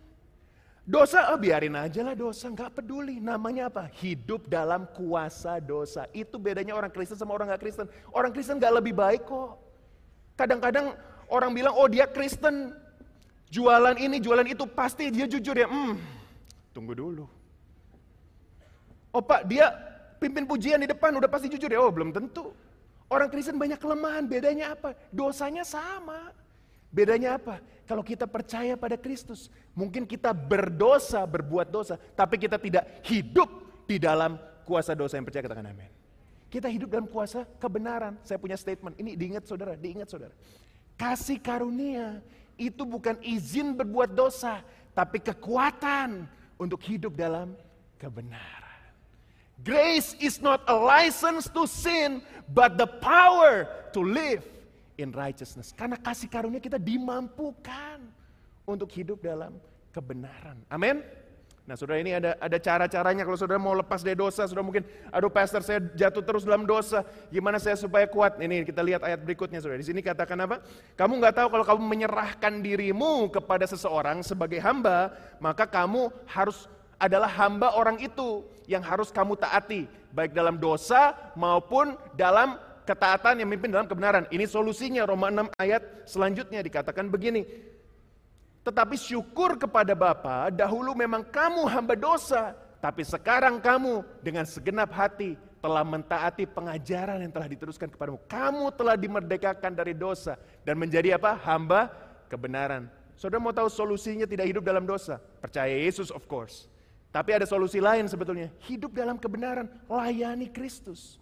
Dosa, 0.88 1.30
oh 1.30 1.38
biarin 1.38 1.76
aja 1.76 2.00
lah 2.00 2.16
dosa, 2.16 2.48
nggak 2.48 2.80
peduli. 2.80 3.20
Namanya 3.20 3.68
apa? 3.68 3.92
Hidup 4.02 4.48
dalam 4.48 4.88
kuasa 4.96 5.60
dosa. 5.60 6.08
Itu 6.16 6.40
bedanya 6.40 6.72
orang 6.72 6.88
Kristen 6.88 7.20
sama 7.20 7.36
orang 7.36 7.52
nggak 7.52 7.62
Kristen. 7.62 7.86
Orang 8.08 8.32
Kristen 8.32 8.56
nggak 8.56 8.74
lebih 8.80 8.96
baik 8.96 9.28
kok. 9.28 9.60
Kadang-kadang 10.34 10.96
orang 11.28 11.52
bilang, 11.52 11.76
oh 11.76 11.86
dia 11.92 12.08
Kristen, 12.08 12.72
jualan 13.52 14.00
ini, 14.00 14.16
jualan 14.16 14.48
itu, 14.48 14.64
pasti 14.64 15.12
dia 15.12 15.28
jujur 15.28 15.60
ya. 15.60 15.68
Hmm, 15.68 16.00
tunggu 16.72 16.96
dulu. 16.96 17.28
Oh 19.12 19.20
pak, 19.20 19.44
dia 19.44 19.68
pimpin 20.16 20.48
pujian 20.48 20.80
di 20.80 20.88
depan, 20.88 21.12
udah 21.20 21.28
pasti 21.28 21.52
jujur 21.52 21.68
ya. 21.68 21.84
Oh 21.84 21.92
belum 21.92 22.16
tentu. 22.16 22.48
Orang 23.12 23.28
Kristen 23.28 23.60
banyak 23.60 23.76
kelemahan, 23.76 24.24
bedanya 24.24 24.72
apa? 24.72 24.96
Dosanya 25.12 25.68
sama. 25.68 26.32
Bedanya 26.88 27.36
apa? 27.36 27.60
Kalau 27.84 28.04
kita 28.04 28.24
percaya 28.28 28.76
pada 28.76 28.96
Kristus, 28.96 29.48
mungkin 29.72 30.04
kita 30.04 30.32
berdosa, 30.32 31.24
berbuat 31.24 31.68
dosa, 31.68 31.96
tapi 32.16 32.36
kita 32.40 32.60
tidak 32.60 33.04
hidup 33.04 33.48
di 33.88 33.96
dalam 33.96 34.36
kuasa 34.68 34.92
dosa 34.92 35.16
yang 35.16 35.24
percaya 35.24 35.44
katakan 35.44 35.72
amin. 35.72 35.88
Kita 36.48 36.68
hidup 36.68 36.88
dalam 36.88 37.08
kuasa 37.08 37.44
kebenaran. 37.60 38.16
Saya 38.24 38.40
punya 38.40 38.56
statement, 38.56 38.96
ini 39.00 39.16
diingat 39.16 39.44
saudara, 39.44 39.76
diingat 39.76 40.08
saudara. 40.08 40.32
Kasih 40.96 41.40
karunia 41.40 42.24
itu 42.56 42.84
bukan 42.84 43.20
izin 43.20 43.76
berbuat 43.76 44.16
dosa, 44.16 44.64
tapi 44.96 45.20
kekuatan 45.20 46.24
untuk 46.56 46.80
hidup 46.84 47.16
dalam 47.16 47.52
kebenaran. 48.00 48.68
Grace 49.64 50.16
is 50.20 50.40
not 50.40 50.64
a 50.68 50.76
license 50.76 51.50
to 51.52 51.68
sin, 51.68 52.24
but 52.52 52.80
the 52.80 52.86
power 52.86 53.68
to 53.92 54.00
live 54.00 54.44
in 54.98 55.14
righteousness. 55.14 55.70
Karena 55.72 55.96
kasih 55.96 56.26
karunia 56.26 56.58
kita 56.58 56.76
dimampukan 56.76 58.02
untuk 58.66 58.90
hidup 58.92 59.22
dalam 59.22 59.56
kebenaran. 59.94 60.58
Amin. 60.68 61.00
Nah 61.68 61.76
saudara 61.76 62.00
ini 62.00 62.16
ada 62.16 62.32
ada 62.40 62.56
cara-caranya 62.56 63.28
kalau 63.28 63.36
saudara 63.36 63.60
mau 63.60 63.76
lepas 63.76 64.00
dari 64.00 64.16
dosa, 64.16 64.48
saudara 64.48 64.64
mungkin, 64.64 64.88
aduh 65.12 65.28
pastor 65.28 65.60
saya 65.60 65.84
jatuh 65.92 66.24
terus 66.24 66.48
dalam 66.48 66.64
dosa, 66.64 67.04
gimana 67.28 67.60
saya 67.60 67.76
supaya 67.76 68.08
kuat? 68.08 68.40
Ini 68.40 68.64
kita 68.64 68.80
lihat 68.80 69.04
ayat 69.04 69.20
berikutnya 69.20 69.60
saudara. 69.60 69.76
Di 69.76 69.84
sini 69.84 70.00
katakan 70.00 70.48
apa? 70.48 70.64
Kamu 70.96 71.20
nggak 71.20 71.36
tahu 71.36 71.48
kalau 71.52 71.64
kamu 71.68 71.82
menyerahkan 71.84 72.64
dirimu 72.64 73.28
kepada 73.28 73.68
seseorang 73.68 74.24
sebagai 74.24 74.56
hamba, 74.64 75.12
maka 75.44 75.68
kamu 75.68 76.08
harus 76.24 76.72
adalah 76.96 77.28
hamba 77.30 77.76
orang 77.76 78.00
itu 78.00 78.48
yang 78.64 78.80
harus 78.80 79.12
kamu 79.12 79.36
taati, 79.36 79.84
baik 80.08 80.32
dalam 80.32 80.56
dosa 80.56 81.14
maupun 81.36 82.00
dalam 82.16 82.56
ketaatan 82.88 83.44
yang 83.44 83.52
memimpin 83.52 83.68
dalam 83.68 83.84
kebenaran. 83.84 84.24
Ini 84.32 84.48
solusinya 84.48 85.04
Roma 85.04 85.28
6 85.28 85.52
ayat 85.60 86.08
selanjutnya 86.08 86.64
dikatakan 86.64 87.12
begini. 87.12 87.44
Tetapi 88.64 88.96
syukur 88.96 89.60
kepada 89.60 89.92
Bapa, 89.92 90.48
dahulu 90.48 90.96
memang 90.96 91.24
kamu 91.28 91.68
hamba 91.68 91.92
dosa, 91.92 92.56
tapi 92.80 93.04
sekarang 93.04 93.60
kamu 93.60 94.04
dengan 94.24 94.48
segenap 94.48 94.88
hati 94.92 95.36
telah 95.60 95.84
mentaati 95.84 96.48
pengajaran 96.48 97.20
yang 97.20 97.32
telah 97.32 97.48
diteruskan 97.48 97.92
kepadamu. 97.92 98.20
Kamu 98.24 98.72
telah 98.72 98.96
dimerdekakan 98.96 99.72
dari 99.76 99.92
dosa 99.92 100.40
dan 100.64 100.80
menjadi 100.80 101.20
apa? 101.20 101.36
Hamba 101.44 101.92
kebenaran. 102.32 102.88
Saudara 103.18 103.42
mau 103.42 103.52
tahu 103.52 103.66
solusinya 103.66 104.24
tidak 104.24 104.46
hidup 104.46 104.62
dalam 104.62 104.86
dosa? 104.86 105.18
Percaya 105.18 105.74
Yesus 105.74 106.08
of 106.14 106.24
course. 106.30 106.70
Tapi 107.08 107.34
ada 107.34 107.48
solusi 107.48 107.82
lain 107.82 108.06
sebetulnya. 108.06 108.52
Hidup 108.68 108.94
dalam 108.94 109.16
kebenaran, 109.18 109.66
layani 109.88 110.46
Kristus. 110.52 111.18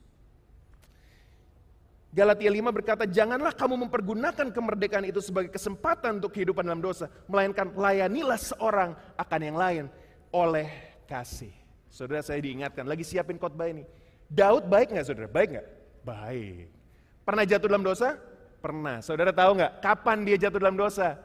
Galatia 2.16 2.48
5 2.48 2.72
berkata, 2.72 3.04
janganlah 3.04 3.52
kamu 3.52 3.84
mempergunakan 3.84 4.48
kemerdekaan 4.48 5.04
itu 5.04 5.20
sebagai 5.20 5.52
kesempatan 5.52 6.16
untuk 6.16 6.32
kehidupan 6.32 6.64
dalam 6.64 6.80
dosa. 6.80 7.12
Melainkan 7.28 7.76
layanilah 7.76 8.40
seorang 8.40 8.96
akan 9.20 9.40
yang 9.44 9.56
lain 9.60 9.84
oleh 10.32 10.96
kasih. 11.04 11.52
Saudara 11.92 12.24
saya 12.24 12.40
diingatkan, 12.40 12.88
lagi 12.88 13.04
siapin 13.04 13.36
khotbah 13.36 13.68
ini. 13.68 13.84
Daud 14.32 14.64
baik 14.64 14.96
nggak 14.96 15.04
saudara? 15.12 15.28
Baik 15.28 15.60
nggak? 15.60 15.66
Baik. 16.08 16.72
Pernah 17.20 17.44
jatuh 17.44 17.68
dalam 17.68 17.84
dosa? 17.84 18.16
Pernah. 18.64 19.04
Saudara 19.04 19.28
tahu 19.36 19.60
nggak 19.60 19.72
kapan 19.84 20.18
dia 20.24 20.36
jatuh 20.48 20.56
dalam 20.56 20.80
dosa? 20.80 21.20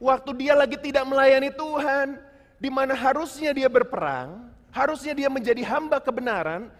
Waktu 0.00 0.32
dia 0.32 0.56
lagi 0.56 0.80
tidak 0.80 1.04
melayani 1.04 1.52
Tuhan 1.52 2.16
di 2.56 2.72
mana 2.72 2.96
harusnya 2.96 3.52
dia 3.52 3.68
berperang, 3.68 4.48
harusnya 4.72 5.12
dia 5.12 5.28
menjadi 5.28 5.60
hamba 5.60 6.00
kebenaran, 6.00 6.72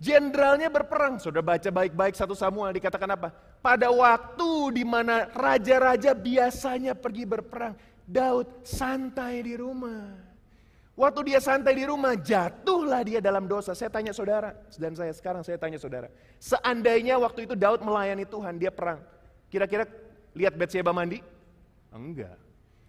jenderalnya 0.00 0.68
berperang. 0.68 1.16
Sudah 1.20 1.40
baca 1.40 1.68
baik-baik 1.68 2.14
satu 2.16 2.36
Samuel 2.36 2.76
dikatakan 2.76 3.10
apa? 3.16 3.28
Pada 3.60 3.90
waktu 3.90 4.80
di 4.80 4.84
mana 4.86 5.28
raja-raja 5.32 6.12
biasanya 6.12 6.92
pergi 6.94 7.24
berperang, 7.24 7.74
Daud 8.06 8.62
santai 8.62 9.42
di 9.42 9.54
rumah. 9.58 10.26
Waktu 10.96 11.28
dia 11.28 11.40
santai 11.44 11.76
di 11.76 11.84
rumah, 11.84 12.16
jatuhlah 12.16 13.04
dia 13.04 13.20
dalam 13.20 13.44
dosa. 13.44 13.76
Saya 13.76 13.92
tanya 13.92 14.16
saudara, 14.16 14.56
dan 14.80 14.96
saya 14.96 15.12
sekarang 15.12 15.44
saya 15.44 15.60
tanya 15.60 15.76
saudara. 15.76 16.08
Seandainya 16.40 17.20
waktu 17.20 17.44
itu 17.44 17.52
Daud 17.52 17.84
melayani 17.84 18.24
Tuhan, 18.24 18.56
dia 18.56 18.72
perang. 18.72 19.04
Kira-kira 19.52 19.84
lihat 20.32 20.56
Betseba 20.56 20.96
mandi? 20.96 21.20
Enggak. 21.92 22.40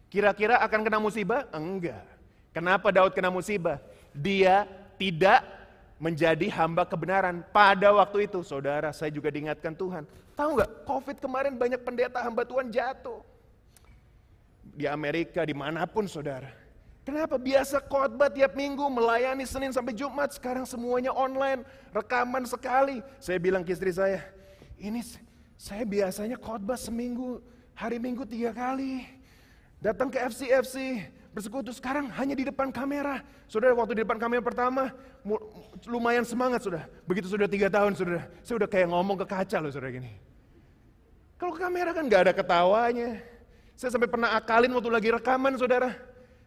Kira-kira 0.08 0.56
akan 0.64 0.88
kena 0.88 1.04
musibah? 1.04 1.52
Enggak. 1.52 2.08
Kenapa 2.56 2.96
Daud 2.96 3.12
kena 3.12 3.28
musibah? 3.28 3.84
Dia 4.16 4.64
tidak 4.96 5.44
menjadi 5.98 6.46
hamba 6.54 6.86
kebenaran 6.86 7.42
pada 7.50 7.90
waktu 7.94 8.30
itu. 8.30 8.42
Saudara, 8.46 8.94
saya 8.94 9.10
juga 9.10 9.34
diingatkan 9.34 9.74
Tuhan. 9.74 10.06
Tahu 10.38 10.50
nggak, 10.62 10.72
COVID 10.86 11.18
kemarin 11.18 11.54
banyak 11.58 11.82
pendeta 11.82 12.22
hamba 12.22 12.46
Tuhan 12.46 12.70
jatuh. 12.70 13.26
Di 14.78 14.86
Amerika, 14.86 15.42
di 15.42 15.58
mana 15.58 15.90
pun 15.90 16.06
saudara. 16.06 16.54
Kenapa? 17.02 17.40
Biasa 17.40 17.82
khotbah 17.82 18.30
tiap 18.30 18.54
minggu, 18.54 18.84
melayani 18.92 19.48
Senin 19.48 19.74
sampai 19.74 19.96
Jumat. 19.96 20.36
Sekarang 20.38 20.68
semuanya 20.68 21.10
online, 21.16 21.66
rekaman 21.90 22.46
sekali. 22.46 23.02
Saya 23.18 23.42
bilang 23.42 23.64
ke 23.66 23.74
istri 23.74 23.90
saya, 23.96 24.22
ini 24.78 25.02
saya 25.58 25.88
biasanya 25.88 26.38
khotbah 26.38 26.78
seminggu, 26.78 27.42
hari 27.74 27.98
minggu 27.98 28.28
tiga 28.28 28.54
kali. 28.54 29.08
Datang 29.82 30.12
ke 30.12 30.20
FC-FC, 30.20 31.08
bersekutu 31.38 31.70
sekarang 31.70 32.10
hanya 32.18 32.34
di 32.34 32.50
depan 32.50 32.74
kamera. 32.74 33.22
Saudara 33.46 33.78
waktu 33.78 33.94
di 33.94 34.02
depan 34.02 34.18
kamera 34.18 34.42
pertama 34.42 34.90
lumayan 35.86 36.26
semangat 36.26 36.66
sudah. 36.66 36.90
Begitu 37.06 37.30
sudah 37.30 37.46
tiga 37.46 37.70
tahun 37.70 37.94
sudah, 37.94 38.26
saya 38.42 38.58
udah 38.58 38.66
kayak 38.66 38.90
ngomong 38.90 39.22
ke 39.22 39.26
kaca 39.30 39.62
loh 39.62 39.70
saudara 39.70 39.94
gini. 39.94 40.18
Kalau 41.38 41.54
ke 41.54 41.62
kamera 41.62 41.94
kan 41.94 42.10
gak 42.10 42.22
ada 42.26 42.34
ketawanya. 42.34 43.22
Saya 43.78 43.94
sampai 43.94 44.10
pernah 44.10 44.34
akalin 44.34 44.74
waktu 44.74 44.90
lagi 44.90 45.10
rekaman 45.14 45.54
saudara. 45.62 45.94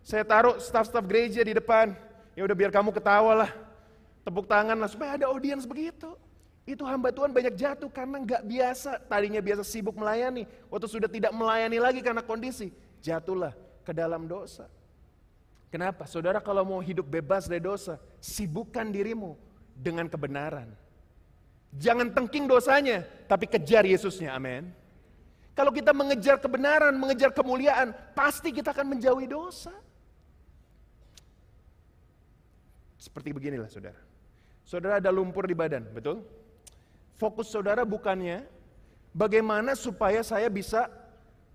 Saya 0.03 0.27
taruh 0.27 0.59
staff-staff 0.59 1.07
gereja 1.07 1.47
di 1.47 1.55
depan. 1.55 1.95
Ya 2.35 2.43
udah 2.43 2.57
biar 2.59 2.75
kamu 2.75 2.91
ketawa 2.91 3.47
lah. 3.47 3.51
Tepuk 4.27 4.51
tangan 4.51 4.75
lah 4.75 4.91
supaya 4.91 5.15
ada 5.15 5.31
audiens 5.31 5.71
begitu. 5.71 6.19
Itu 6.67 6.83
hamba 6.83 7.15
Tuhan 7.15 7.31
banyak 7.31 7.55
jatuh 7.55 7.87
karena 7.95 8.27
nggak 8.27 8.43
biasa. 8.43 9.07
Tadinya 9.07 9.39
biasa 9.39 9.63
sibuk 9.63 9.95
melayani. 9.95 10.51
Waktu 10.67 10.87
sudah 10.91 11.07
tidak 11.07 11.31
melayani 11.31 11.79
lagi 11.79 12.03
karena 12.03 12.27
kondisi. 12.27 12.75
Jatuhlah 12.99 13.55
ke 13.87 13.95
dalam 13.95 14.27
dosa. 14.27 14.67
Kenapa? 15.71 16.03
Saudara 16.11 16.43
kalau 16.43 16.67
mau 16.67 16.83
hidup 16.83 17.07
bebas 17.07 17.47
dari 17.47 17.63
dosa, 17.63 18.03
sibukkan 18.19 18.91
dirimu 18.91 19.39
dengan 19.71 20.11
kebenaran. 20.11 20.67
Jangan 21.79 22.11
tengking 22.11 22.51
dosanya, 22.51 23.07
tapi 23.31 23.47
kejar 23.47 23.87
Yesusnya, 23.87 24.35
amin. 24.35 24.67
Kalau 25.55 25.71
kita 25.71 25.95
mengejar 25.95 26.43
kebenaran, 26.43 26.91
mengejar 26.99 27.31
kemuliaan, 27.31 27.95
pasti 28.19 28.51
kita 28.51 28.75
akan 28.75 28.99
menjauhi 28.99 29.31
dosa. 29.31 29.71
Seperti 32.99 33.31
beginilah 33.31 33.71
saudara. 33.71 34.03
Saudara 34.67 34.99
ada 34.99 35.15
lumpur 35.15 35.47
di 35.47 35.55
badan, 35.55 35.87
betul? 35.95 36.27
Fokus 37.15 37.47
saudara 37.47 37.87
bukannya 37.87 38.43
bagaimana 39.15 39.79
supaya 39.79 40.27
saya 40.27 40.51
bisa 40.51 40.91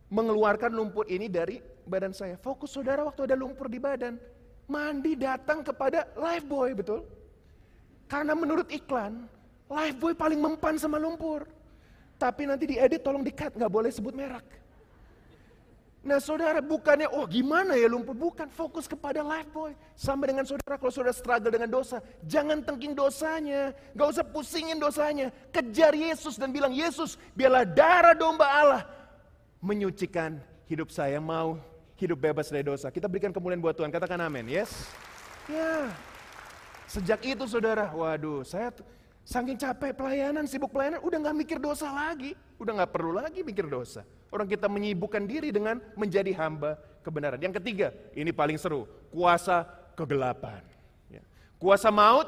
mengeluarkan 0.08 0.72
lumpur 0.72 1.04
ini 1.12 1.28
dari 1.28 1.60
badan 1.86 2.12
saya. 2.12 2.36
Fokus 2.42 2.74
saudara 2.74 3.06
waktu 3.06 3.30
ada 3.30 3.38
lumpur 3.38 3.70
di 3.70 3.80
badan. 3.80 4.18
Mandi 4.66 5.14
datang 5.14 5.62
kepada 5.62 6.10
boy 6.46 6.74
betul? 6.74 7.06
Karena 8.10 8.34
menurut 8.34 8.66
iklan, 8.74 9.30
boy 9.70 10.14
paling 10.18 10.42
mempan 10.42 10.78
sama 10.78 10.98
lumpur. 10.98 11.46
Tapi 12.16 12.48
nanti 12.50 12.74
diedit 12.74 13.04
tolong 13.04 13.22
dikat, 13.22 13.54
nggak 13.54 13.72
boleh 13.72 13.92
sebut 13.94 14.16
merek. 14.16 14.46
Nah 16.06 16.22
saudara 16.22 16.62
bukannya, 16.62 17.10
oh 17.10 17.26
gimana 17.26 17.74
ya 17.74 17.90
lumpur? 17.90 18.14
Bukan, 18.14 18.46
fokus 18.54 18.86
kepada 18.86 19.26
boy 19.50 19.74
Sama 19.98 20.30
dengan 20.30 20.46
saudara, 20.46 20.78
kalau 20.78 20.94
saudara 20.94 21.18
struggle 21.18 21.50
dengan 21.50 21.66
dosa, 21.66 21.98
jangan 22.30 22.62
tengking 22.62 22.94
dosanya. 22.94 23.74
Gak 23.98 24.08
usah 24.14 24.26
pusingin 24.26 24.78
dosanya. 24.78 25.34
Kejar 25.50 25.98
Yesus 25.98 26.38
dan 26.38 26.54
bilang, 26.54 26.78
Yesus 26.78 27.18
biarlah 27.34 27.66
darah 27.66 28.14
domba 28.14 28.46
Allah 28.46 28.84
menyucikan 29.66 30.38
hidup 30.70 30.94
saya. 30.94 31.18
Mau 31.18 31.58
hidup 31.96 32.20
bebas 32.20 32.52
dari 32.52 32.64
dosa. 32.64 32.92
Kita 32.92 33.08
berikan 33.08 33.32
kemuliaan 33.32 33.64
buat 33.64 33.76
Tuhan, 33.76 33.92
katakan 33.92 34.20
amin, 34.20 34.52
yes? 34.52 34.88
Ya, 35.48 35.94
sejak 36.90 37.22
itu 37.24 37.46
saudara, 37.46 37.94
waduh 37.94 38.42
saya 38.42 38.74
saking 39.26 39.58
capek 39.58 39.94
pelayanan, 39.98 40.46
sibuk 40.46 40.70
pelayanan, 40.70 41.02
udah 41.02 41.18
gak 41.30 41.38
mikir 41.38 41.58
dosa 41.58 41.90
lagi. 41.90 42.38
Udah 42.62 42.86
gak 42.86 42.92
perlu 42.94 43.12
lagi 43.16 43.42
mikir 43.42 43.66
dosa. 43.66 44.06
Orang 44.30 44.46
kita 44.46 44.70
menyibukkan 44.70 45.24
diri 45.26 45.50
dengan 45.50 45.82
menjadi 45.98 46.32
hamba 46.40 46.78
kebenaran. 47.02 47.42
Yang 47.42 47.62
ketiga, 47.62 47.94
ini 48.14 48.30
paling 48.34 48.58
seru, 48.60 48.90
kuasa 49.14 49.66
kegelapan. 49.98 50.62
Ya. 51.10 51.24
Kuasa 51.58 51.90
maut, 51.94 52.28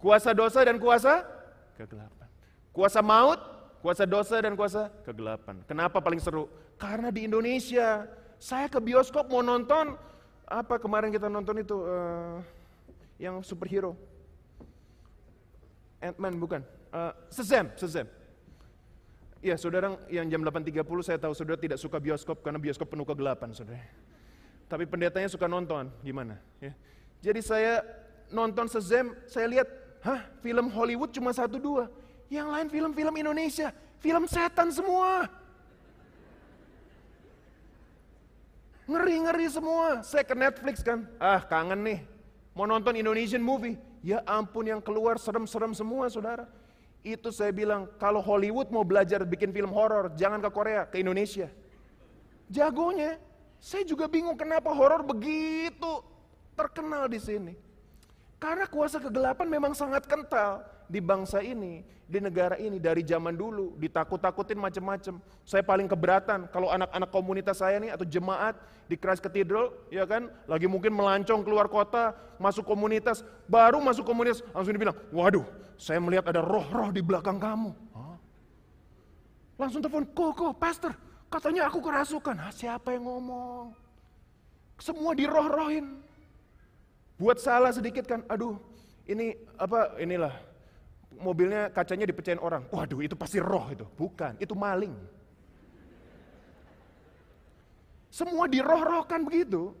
kuasa 0.00 0.36
dosa 0.36 0.60
dan 0.64 0.76
kuasa 0.76 1.24
kegelapan. 1.76 2.28
Kuasa 2.74 3.00
maut, 3.00 3.40
kuasa 3.84 4.04
dosa 4.08 4.36
dan 4.40 4.56
kuasa 4.56 4.88
kegelapan. 5.04 5.60
Kenapa 5.68 6.00
paling 6.00 6.20
seru? 6.20 6.48
Karena 6.80 7.12
di 7.12 7.28
Indonesia, 7.28 8.08
saya 8.38 8.66
ke 8.68 8.78
bioskop 8.80 9.30
mau 9.30 9.40
nonton 9.40 9.96
apa 10.44 10.76
kemarin 10.76 11.08
kita 11.08 11.26
nonton 11.32 11.60
itu 11.60 11.76
uh, 11.84 12.38
yang 13.16 13.40
superhero. 13.40 13.96
Ant-Man 16.04 16.36
bukan. 16.36 16.60
Uh, 16.92 17.12
Shazam, 17.32 17.72
Shazam. 17.80 18.04
Ya, 19.44 19.60
saudara 19.60 19.96
yang 20.08 20.28
jam 20.28 20.40
8.30 20.40 20.84
saya 21.04 21.18
tahu 21.20 21.32
saudara 21.36 21.60
tidak 21.60 21.76
suka 21.76 22.00
bioskop 22.00 22.40
karena 22.40 22.56
bioskop 22.56 22.88
penuh 22.88 23.04
kegelapan, 23.04 23.52
saudara. 23.52 23.80
Tapi 24.68 24.88
pendetanya 24.88 25.28
suka 25.28 25.44
nonton, 25.44 25.92
gimana? 26.00 26.40
Ya. 26.60 26.72
Jadi 27.20 27.40
saya 27.44 27.84
nonton 28.32 28.68
Shazam, 28.68 29.12
saya 29.28 29.48
lihat, 29.48 29.68
hah, 30.00 30.24
film 30.40 30.72
Hollywood 30.72 31.12
cuma 31.12 31.32
satu 31.32 31.60
dua. 31.60 31.92
Yang 32.32 32.48
lain 32.52 32.66
film-film 32.72 33.14
Indonesia, 33.20 33.68
film 34.00 34.24
setan 34.24 34.72
semua. 34.72 35.28
Ngeri-ngeri 38.84 39.48
semua. 39.48 40.04
Saya 40.04 40.24
ke 40.24 40.36
Netflix 40.36 40.84
kan. 40.84 41.08
Ah 41.16 41.40
kangen 41.40 41.80
nih. 41.80 42.00
Mau 42.52 42.68
nonton 42.68 42.92
Indonesian 42.94 43.40
movie. 43.40 43.80
Ya 44.04 44.20
ampun 44.28 44.68
yang 44.68 44.84
keluar 44.84 45.16
serem-serem 45.16 45.72
semua 45.72 46.12
saudara. 46.12 46.44
Itu 47.04 47.32
saya 47.32 47.52
bilang, 47.52 47.88
kalau 48.00 48.20
Hollywood 48.20 48.72
mau 48.72 48.84
belajar 48.84 49.20
bikin 49.28 49.52
film 49.52 49.72
horor, 49.72 50.12
jangan 50.16 50.40
ke 50.40 50.48
Korea, 50.52 50.88
ke 50.88 51.00
Indonesia. 51.00 51.48
Jagonya. 52.48 53.20
Saya 53.60 53.84
juga 53.88 54.04
bingung 54.04 54.36
kenapa 54.36 54.68
horor 54.68 55.00
begitu 55.00 56.04
terkenal 56.52 57.08
di 57.08 57.16
sini. 57.16 57.56
Karena 58.36 58.68
kuasa 58.68 59.00
kegelapan 59.00 59.48
memang 59.48 59.72
sangat 59.72 60.04
kental 60.04 60.60
di 60.88 61.00
bangsa 61.00 61.40
ini, 61.40 61.84
di 62.04 62.18
negara 62.20 62.60
ini 62.60 62.76
dari 62.76 63.00
zaman 63.00 63.32
dulu, 63.32 63.74
ditakut-takutin 63.80 64.60
macam-macam. 64.60 65.18
Saya 65.42 65.64
paling 65.64 65.88
keberatan 65.88 66.46
kalau 66.52 66.68
anak-anak 66.68 67.10
komunitas 67.10 67.64
saya 67.64 67.80
nih 67.80 67.92
atau 67.92 68.04
jemaat 68.04 68.56
di 68.84 68.94
Christ 69.00 69.24
Cathedral, 69.24 69.72
ya 69.88 70.04
kan, 70.04 70.28
lagi 70.44 70.68
mungkin 70.68 70.92
melancong 70.92 71.40
keluar 71.40 71.66
kota, 71.66 72.12
masuk 72.36 72.68
komunitas, 72.68 73.24
baru 73.48 73.80
masuk 73.80 74.04
komunitas 74.04 74.44
langsung 74.52 74.76
dibilang, 74.76 74.96
"Waduh, 75.08 75.44
saya 75.80 75.98
melihat 76.00 76.28
ada 76.28 76.44
roh-roh 76.44 76.92
di 76.92 77.00
belakang 77.00 77.40
kamu." 77.40 77.72
Hah? 77.96 78.16
Langsung 79.56 79.80
telepon, 79.80 80.04
"Koko, 80.12 80.52
pastor, 80.52 80.92
katanya 81.32 81.72
aku 81.72 81.80
kerasukan." 81.80 82.36
Hah, 82.36 82.52
siapa 82.52 82.92
yang 82.92 83.08
ngomong? 83.08 83.72
Semua 84.76 85.16
diroh-rohin. 85.16 86.04
Buat 87.16 87.38
salah 87.38 87.70
sedikit 87.70 88.04
kan, 88.04 88.26
aduh, 88.26 88.58
ini 89.06 89.38
apa 89.54 89.96
inilah 90.02 90.34
mobilnya 91.18 91.70
kacanya 91.70 92.06
dipecahin 92.08 92.40
orang. 92.40 92.66
Waduh, 92.70 93.00
itu 93.04 93.14
pasti 93.14 93.38
roh 93.38 93.66
itu. 93.70 93.86
Bukan, 93.98 94.38
itu 94.40 94.54
maling. 94.56 94.94
Semua 98.10 98.46
diroh-rohkan 98.46 99.26
begitu. 99.26 99.74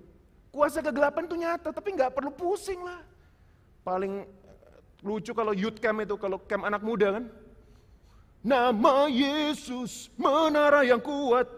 Kuasa 0.50 0.82
kegelapan 0.82 1.26
itu 1.26 1.36
nyata, 1.38 1.70
tapi 1.70 1.94
nggak 1.94 2.14
perlu 2.14 2.30
pusing 2.34 2.82
lah. 2.82 3.02
Paling 3.86 4.26
lucu 5.02 5.30
kalau 5.34 5.54
youth 5.54 5.78
camp 5.78 6.02
itu, 6.02 6.14
kalau 6.18 6.38
camp 6.42 6.66
anak 6.66 6.82
muda 6.82 7.20
kan. 7.20 7.24
Nama 8.44 9.08
Yesus 9.08 10.12
menara 10.20 10.84
yang 10.84 11.00
kuat. 11.00 11.48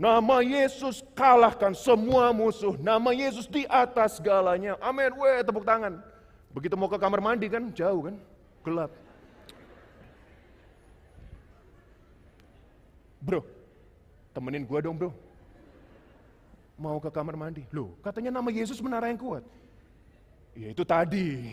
Nama 0.00 0.40
Yesus 0.40 1.04
kalahkan 1.12 1.76
semua 1.76 2.32
musuh. 2.32 2.72
Nama 2.80 3.12
Yesus 3.12 3.44
di 3.44 3.68
atas 3.68 4.16
segalanya. 4.16 4.80
Amin. 4.80 5.12
Weh, 5.12 5.44
tepuk 5.44 5.66
tangan. 5.66 6.00
Begitu 6.56 6.72
mau 6.72 6.88
ke 6.88 6.96
kamar 6.96 7.20
mandi 7.20 7.52
kan, 7.52 7.68
jauh 7.76 8.08
kan 8.08 8.16
gelap. 8.64 8.90
Bro, 13.20 13.44
temenin 14.32 14.64
gua 14.64 14.80
dong 14.80 14.96
bro. 14.96 15.12
Mau 16.80 16.96
ke 16.96 17.12
kamar 17.12 17.36
mandi. 17.36 17.68
Loh, 17.76 17.92
katanya 18.00 18.40
nama 18.40 18.48
Yesus 18.48 18.80
menara 18.80 19.12
yang 19.12 19.20
kuat. 19.20 19.44
Ya 20.56 20.72
itu 20.72 20.80
tadi. 20.80 21.52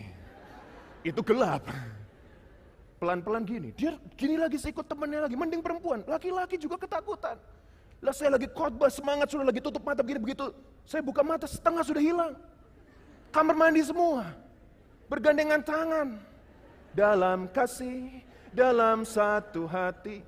Itu 1.04 1.20
gelap. 1.20 1.68
Pelan-pelan 2.96 3.44
gini. 3.44 3.68
Dia 3.76 4.00
gini 4.16 4.40
lagi 4.40 4.56
saya 4.56 4.72
ikut 4.72 4.88
temennya 4.88 5.28
lagi. 5.28 5.36
Mending 5.36 5.60
perempuan. 5.60 6.00
Laki-laki 6.08 6.56
juga 6.56 6.80
ketakutan. 6.80 7.36
Lah 8.00 8.14
saya 8.16 8.40
lagi 8.40 8.48
khotbah 8.48 8.88
semangat 8.88 9.28
sudah 9.28 9.46
lagi 9.46 9.60
tutup 9.60 9.84
mata 9.84 10.00
begini 10.00 10.24
begitu. 10.24 10.48
Saya 10.88 11.04
buka 11.04 11.20
mata 11.20 11.44
setengah 11.44 11.84
sudah 11.84 12.00
hilang. 12.00 12.32
Kamar 13.28 13.52
mandi 13.52 13.84
semua. 13.84 14.32
Bergandengan 15.12 15.60
tangan 15.60 16.27
dalam 16.98 17.46
kasih, 17.54 18.26
dalam 18.50 19.06
satu 19.06 19.70
hati. 19.70 20.26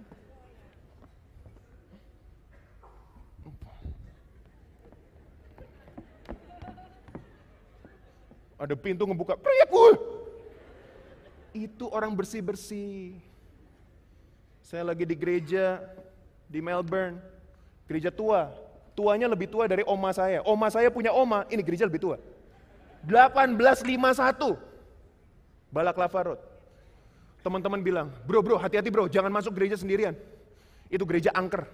Ada 8.54 8.76
pintu 8.78 9.02
ngebuka, 9.08 9.34
teriak 9.40 9.72
Itu 11.50 11.90
orang 11.90 12.14
bersih-bersih. 12.14 13.18
Saya 14.62 14.86
lagi 14.86 15.02
di 15.02 15.16
gereja 15.18 15.82
di 16.46 16.62
Melbourne, 16.62 17.18
gereja 17.90 18.14
tua. 18.14 18.52
Tuanya 18.94 19.26
lebih 19.26 19.48
tua 19.48 19.64
dari 19.66 19.82
oma 19.88 20.12
saya. 20.12 20.44
Oma 20.44 20.68
saya 20.70 20.92
punya 20.92 21.10
oma, 21.10 21.48
ini 21.50 21.64
gereja 21.64 21.88
lebih 21.88 21.98
tua. 21.98 22.20
1851. 23.08 24.60
Balak 25.72 25.96
Road. 25.96 26.49
Teman-teman 27.40 27.80
bilang, 27.80 28.12
bro 28.28 28.44
bro 28.44 28.60
hati-hati 28.60 28.92
bro, 28.92 29.08
jangan 29.08 29.32
masuk 29.32 29.56
gereja 29.56 29.80
sendirian. 29.80 30.12
Itu 30.92 31.08
gereja 31.08 31.32
angker. 31.32 31.64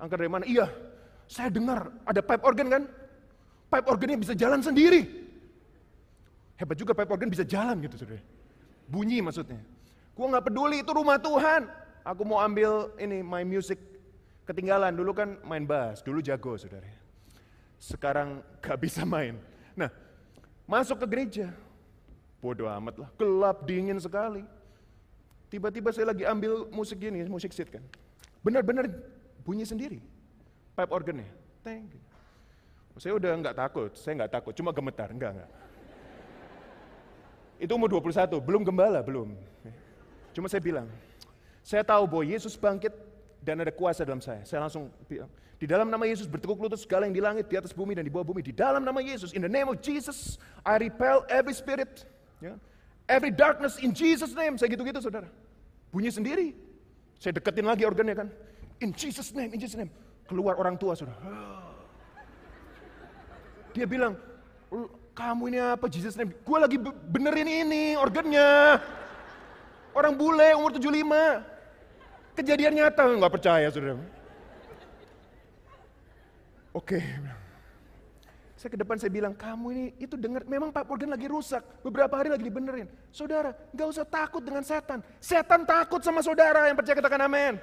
Angker 0.00 0.16
dari 0.16 0.30
mana? 0.32 0.44
Iya, 0.48 0.72
saya 1.28 1.52
dengar 1.52 1.92
ada 2.08 2.20
pipe 2.24 2.44
organ 2.46 2.68
kan? 2.72 2.82
Pipe 3.68 3.86
organnya 3.88 4.16
bisa 4.16 4.32
jalan 4.32 4.64
sendiri. 4.64 5.04
Hebat 6.56 6.76
juga 6.80 6.96
pipe 6.96 7.12
organ 7.12 7.28
bisa 7.28 7.44
jalan 7.44 7.78
gitu 7.84 8.00
saudara. 8.00 8.24
Bunyi 8.88 9.20
maksudnya. 9.20 9.60
Gua 10.16 10.26
nggak 10.32 10.48
peduli 10.48 10.80
itu 10.80 10.90
rumah 10.90 11.20
Tuhan. 11.20 11.68
Aku 12.02 12.24
mau 12.24 12.40
ambil 12.40 12.88
ini 12.96 13.20
my 13.20 13.44
music 13.44 13.76
ketinggalan. 14.48 14.96
Dulu 14.96 15.12
kan 15.12 15.36
main 15.44 15.68
bass, 15.68 16.00
dulu 16.00 16.24
jago 16.24 16.56
saudara. 16.56 16.88
Sekarang 17.78 18.42
gak 18.58 18.80
bisa 18.82 19.06
main. 19.06 19.38
Nah, 19.78 19.92
masuk 20.66 21.04
ke 21.04 21.06
gereja. 21.06 21.54
Bodoh 22.42 22.66
amat 22.66 22.98
lah, 22.98 23.10
gelap, 23.18 23.66
dingin 23.66 23.98
sekali. 24.02 24.42
Tiba-tiba 25.48 25.88
saya 25.96 26.12
lagi 26.12 26.28
ambil 26.28 26.68
musik 26.68 27.00
gini, 27.00 27.24
musik 27.24 27.52
seat 27.56 27.72
kan. 27.72 27.80
Benar-benar 28.44 28.88
bunyi 29.42 29.64
sendiri. 29.64 29.98
Pipe 30.76 30.92
organnya. 30.92 31.28
Teng. 31.64 31.88
Saya 32.98 33.14
udah 33.14 33.30
nggak 33.30 33.56
takut, 33.56 33.90
saya 33.94 34.12
nggak 34.18 34.32
takut, 34.34 34.52
cuma 34.58 34.74
gemetar, 34.74 35.08
enggak 35.14 35.38
enggak. 35.38 35.50
Itu 37.58 37.74
umur 37.74 37.90
21, 37.90 38.38
belum 38.42 38.62
gembala, 38.66 39.02
belum. 39.02 39.34
Cuma 40.34 40.46
saya 40.50 40.62
bilang, 40.62 40.86
saya 41.62 41.82
tahu 41.82 42.06
bahwa 42.06 42.24
Yesus 42.26 42.54
bangkit 42.54 42.94
dan 43.42 43.62
ada 43.62 43.70
kuasa 43.74 44.06
dalam 44.06 44.22
saya. 44.22 44.42
Saya 44.46 44.66
langsung 44.66 44.90
bilang, 45.06 45.30
di 45.58 45.66
dalam 45.66 45.90
nama 45.90 46.06
Yesus 46.06 46.30
bertekuk 46.30 46.58
lutut 46.58 46.78
segala 46.78 47.10
yang 47.10 47.14
di 47.14 47.22
langit, 47.22 47.50
di 47.50 47.58
atas 47.58 47.74
bumi 47.74 47.98
dan 47.98 48.06
di 48.06 48.10
bawah 48.14 48.30
bumi. 48.30 48.46
Di 48.46 48.54
dalam 48.54 48.82
nama 48.86 49.02
Yesus, 49.02 49.34
in 49.34 49.42
the 49.42 49.50
name 49.50 49.66
of 49.66 49.82
Jesus, 49.82 50.38
I 50.62 50.78
repel 50.78 51.26
every 51.26 51.54
spirit. 51.54 52.06
Ya, 52.38 52.54
Every 53.08 53.32
darkness 53.32 53.80
in 53.80 53.96
Jesus 53.96 54.36
name. 54.36 54.60
Saya 54.60 54.68
gitu-gitu 54.68 55.00
saudara. 55.00 55.32
Bunyi 55.88 56.12
sendiri. 56.12 56.52
Saya 57.16 57.32
deketin 57.32 57.64
lagi 57.64 57.88
organnya 57.88 58.14
kan. 58.14 58.28
In 58.84 58.92
Jesus 58.92 59.32
name, 59.32 59.56
in 59.56 59.58
Jesus 59.58 59.80
name. 59.80 59.88
Keluar 60.28 60.60
orang 60.60 60.76
tua 60.76 60.92
saudara. 60.92 61.16
Dia 63.74 63.88
bilang, 63.88 64.14
kamu 65.16 65.42
ini 65.50 65.58
apa 65.58 65.88
Jesus 65.88 66.14
name? 66.14 66.36
Gue 66.44 66.58
lagi 66.60 66.76
benerin 67.08 67.48
ini 67.48 67.96
organnya. 67.96 68.78
Orang 69.96 70.14
bule 70.14 70.52
umur 70.54 70.76
75. 70.76 72.38
Kejadian 72.38 72.76
nyata, 72.76 73.02
nggak 73.18 73.34
percaya 73.34 73.66
saudara. 73.72 73.98
Oke, 76.76 77.00
okay. 77.00 77.02
Saya 78.58 78.74
ke 78.74 78.78
depan 78.82 78.98
saya 78.98 79.14
bilang, 79.14 79.38
kamu 79.38 79.66
ini 79.70 79.84
itu 80.02 80.18
dengar, 80.18 80.42
memang 80.42 80.74
Pak 80.74 80.82
Morgan 80.90 81.14
lagi 81.14 81.30
rusak, 81.30 81.62
beberapa 81.78 82.10
hari 82.18 82.26
lagi 82.26 82.42
dibenerin. 82.42 82.90
Saudara, 83.14 83.54
gak 83.70 83.86
usah 83.86 84.02
takut 84.02 84.42
dengan 84.42 84.66
setan. 84.66 84.98
Setan 85.22 85.62
takut 85.62 86.02
sama 86.02 86.26
saudara 86.26 86.66
yang 86.66 86.74
percaya 86.74 86.98
katakan 86.98 87.22
amin. 87.22 87.54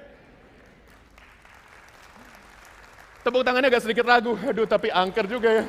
Tepuk 3.20 3.44
tangannya 3.44 3.68
agak 3.68 3.84
sedikit 3.84 4.08
ragu. 4.08 4.40
Aduh, 4.40 4.64
tapi 4.64 4.88
angker 4.88 5.28
juga 5.28 5.60
ya. 5.60 5.64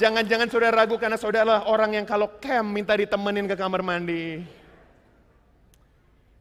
Jangan-jangan 0.00 0.48
saudara 0.48 0.72
ragu 0.72 0.96
karena 0.96 1.20
saudara 1.20 1.68
orang 1.68 2.00
yang 2.00 2.06
kalau 2.08 2.40
camp 2.40 2.72
minta 2.72 2.96
ditemenin 2.96 3.44
ke 3.44 3.60
kamar 3.60 3.84
mandi. 3.84 4.40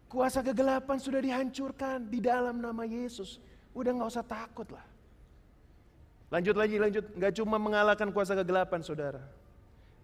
Kuasa 0.07 0.39
kegelapan 0.39 0.95
sudah 1.03 1.19
dihancurkan 1.19 2.07
di 2.07 2.23
dalam 2.23 2.63
nama 2.63 2.87
Yesus. 2.87 3.43
Udah 3.75 3.91
nggak 3.91 4.07
usah 4.07 4.23
takut 4.23 4.71
lah. 4.71 4.90
Lanjut 6.31 6.55
lagi, 6.55 6.79
lanjut. 6.79 7.05
Nggak 7.11 7.33
cuma 7.43 7.59
mengalahkan 7.59 8.07
kuasa 8.09 8.31
kegelapan 8.39 8.79
saudara. 8.79 9.19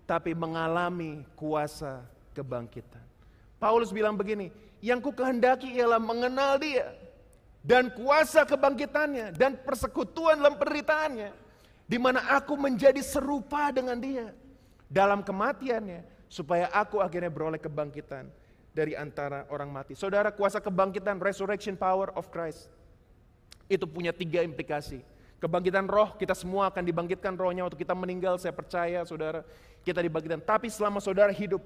Tapi 0.03 0.35
mengalami 0.35 1.23
kuasa 1.39 2.03
kebangkitan. 2.35 3.03
Paulus 3.57 3.95
bilang 3.95 4.19
begini, 4.19 4.51
yang 4.83 4.99
ku 4.99 5.15
kehendaki 5.15 5.71
ialah 5.79 5.97
mengenal 5.97 6.59
dia. 6.59 6.91
Dan 7.63 7.91
kuasa 7.91 8.47
kebangkitannya 8.47 9.35
dan 9.35 9.59
persekutuan 9.59 10.39
dalam 10.39 10.55
penderitaannya 10.55 11.35
di 11.87 11.97
mana 11.99 12.23
aku 12.35 12.55
menjadi 12.55 12.99
serupa 12.99 13.71
dengan 13.75 13.99
dia 13.99 14.31
dalam 14.87 15.19
kematiannya 15.19 16.03
supaya 16.27 16.71
aku 16.71 16.99
akhirnya 16.99 17.27
beroleh 17.27 17.59
kebangkitan 17.59 18.27
dari 18.71 18.95
antara 18.95 19.47
orang 19.51 19.67
mati. 19.67 19.95
Saudara, 19.99 20.31
kuasa 20.31 20.63
kebangkitan 20.63 21.19
resurrection 21.19 21.75
power 21.75 22.11
of 22.15 22.31
Christ 22.31 22.71
itu 23.67 23.83
punya 23.83 24.15
tiga 24.15 24.43
implikasi. 24.43 25.03
Kebangkitan 25.37 25.85
roh, 25.85 26.17
kita 26.17 26.33
semua 26.33 26.73
akan 26.73 26.81
dibangkitkan 26.81 27.37
rohnya 27.37 27.61
waktu 27.61 27.77
kita 27.77 27.93
meninggal, 27.93 28.41
saya 28.41 28.49
percaya 28.57 29.05
saudara, 29.05 29.45
kita 29.85 30.01
dibangkitkan. 30.01 30.41
Tapi 30.41 30.65
selama 30.65 30.97
saudara 30.97 31.29
hidup, 31.29 31.61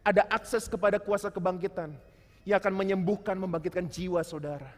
ada 0.00 0.24
akses 0.32 0.64
kepada 0.64 0.96
kuasa 0.96 1.28
kebangkitan 1.28 1.92
yang 2.48 2.56
akan 2.56 2.72
menyembuhkan, 2.72 3.36
membangkitkan 3.36 3.84
jiwa 3.84 4.24
saudara. 4.24 4.72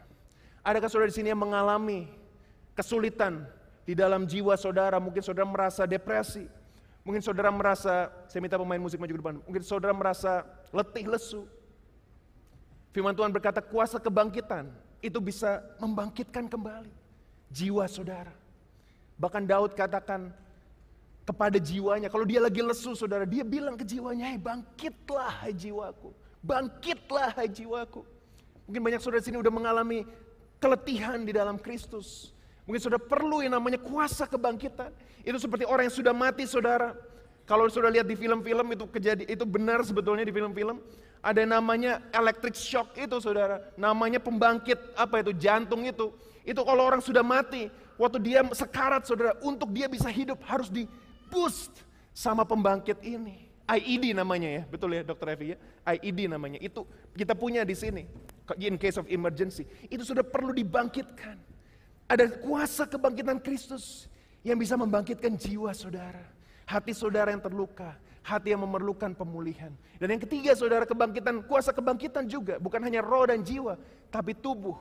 Adakah 0.67 0.91
saudara 0.91 1.15
di 1.15 1.17
sini 1.23 1.31
yang 1.31 1.39
mengalami 1.39 2.11
kesulitan 2.75 3.47
di 3.87 3.95
dalam 3.95 4.27
jiwa 4.27 4.59
saudara, 4.59 4.99
mungkin 4.99 5.23
saudara 5.23 5.47
merasa 5.47 5.87
depresi, 5.87 6.51
mungkin 7.07 7.23
saudara 7.23 7.55
merasa, 7.55 8.11
saya 8.27 8.43
minta 8.43 8.59
pemain 8.59 8.83
musik 8.83 8.99
maju 8.99 9.15
ke 9.15 9.21
depan, 9.23 9.37
mungkin 9.47 9.63
saudara 9.63 9.95
merasa 9.95 10.43
letih 10.75 11.07
lesu. 11.07 11.47
Firman 12.91 13.15
Tuhan 13.15 13.31
berkata 13.31 13.63
kuasa 13.63 14.03
kebangkitan 14.03 14.75
itu 14.99 15.23
bisa 15.23 15.63
membangkitkan 15.79 16.51
kembali 16.51 17.04
jiwa 17.55 17.87
saudara. 17.87 18.35
Bahkan 19.15 19.47
Daud 19.47 19.79
katakan 19.79 20.35
kepada 21.23 21.57
jiwanya, 21.63 22.11
kalau 22.11 22.27
dia 22.27 22.43
lagi 22.43 22.59
lesu 22.59 22.99
saudara, 22.99 23.23
dia 23.23 23.47
bilang 23.47 23.79
ke 23.79 23.87
jiwanya, 23.87 24.35
hei 24.35 24.39
bangkitlah 24.43 25.47
hai 25.47 25.55
jiwaku, 25.55 26.11
bangkitlah 26.43 27.31
hai 27.39 27.47
jiwaku. 27.47 28.03
Mungkin 28.67 28.83
banyak 28.83 29.01
saudara 29.01 29.23
sini 29.23 29.39
udah 29.39 29.55
mengalami 29.55 30.03
keletihan 30.59 31.23
di 31.23 31.31
dalam 31.31 31.57
Kristus. 31.63 32.35
Mungkin 32.65 32.81
sudah 32.81 32.97
perlu 32.97 33.45
yang 33.45 33.55
namanya 33.55 33.77
kuasa 33.77 34.25
kebangkitan. 34.25 34.89
Itu 35.21 35.37
seperti 35.37 35.69
orang 35.69 35.89
yang 35.89 35.97
sudah 35.97 36.15
mati 36.17 36.49
saudara. 36.49 36.97
Kalau 37.45 37.69
sudah 37.69 37.93
lihat 37.93 38.09
di 38.09 38.17
film-film 38.17 38.73
itu 38.73 38.89
kejadian 38.89 39.29
itu 39.29 39.45
benar 39.45 39.85
sebetulnya 39.85 40.25
di 40.25 40.33
film-film 40.33 40.81
ada 41.25 41.41
namanya 41.49 42.05
electric 42.13 42.53
shock 42.53 42.93
itu 43.01 43.17
saudara. 43.17 43.65
Namanya 43.81 44.21
pembangkit 44.21 44.77
apa 44.93 45.25
itu 45.25 45.33
jantung 45.33 45.81
itu. 45.89 46.13
Itu 46.45 46.61
kalau 46.61 46.85
orang 46.85 47.01
sudah 47.01 47.25
mati, 47.25 47.73
waktu 47.97 48.21
dia 48.21 48.45
sekarat 48.53 49.09
saudara, 49.09 49.33
untuk 49.41 49.73
dia 49.73 49.89
bisa 49.89 50.13
hidup 50.13 50.37
harus 50.45 50.69
di 50.69 50.85
boost 51.33 51.73
sama 52.13 52.45
pembangkit 52.45 53.01
ini. 53.01 53.49
IED 53.65 54.13
namanya 54.13 54.61
ya, 54.61 54.63
betul 54.69 54.93
ya 54.93 55.01
dokter 55.01 55.33
Evi 55.33 55.57
ya? 55.57 55.59
IED 55.97 56.29
namanya. 56.29 56.61
Itu 56.61 56.85
kita 57.17 57.33
punya 57.33 57.65
di 57.65 57.73
sini. 57.73 58.05
In 58.61 58.77
case 58.77 59.01
of 59.01 59.09
emergency. 59.09 59.65
Itu 59.89 60.05
sudah 60.05 60.21
perlu 60.21 60.53
dibangkitkan. 60.53 61.41
Ada 62.05 62.29
kuasa 62.45 62.85
kebangkitan 62.85 63.41
Kristus 63.41 64.13
yang 64.45 64.61
bisa 64.61 64.77
membangkitkan 64.77 65.33
jiwa 65.41 65.73
saudara. 65.73 66.29
Hati 66.69 66.93
saudara 66.93 67.33
yang 67.33 67.41
terluka, 67.41 67.97
hati 68.25 68.57
yang 68.57 68.65
memerlukan 68.65 69.13
pemulihan. 69.13 69.71
Dan 70.01 70.17
yang 70.17 70.23
ketiga 70.25 70.57
saudara 70.57 70.89
kebangkitan, 70.89 71.45
kuasa 71.45 71.77
kebangkitan 71.77 72.25
juga. 72.25 72.57
Bukan 72.57 72.81
hanya 72.81 73.05
roh 73.05 73.29
dan 73.29 73.45
jiwa, 73.45 73.77
tapi 74.09 74.33
tubuh. 74.33 74.75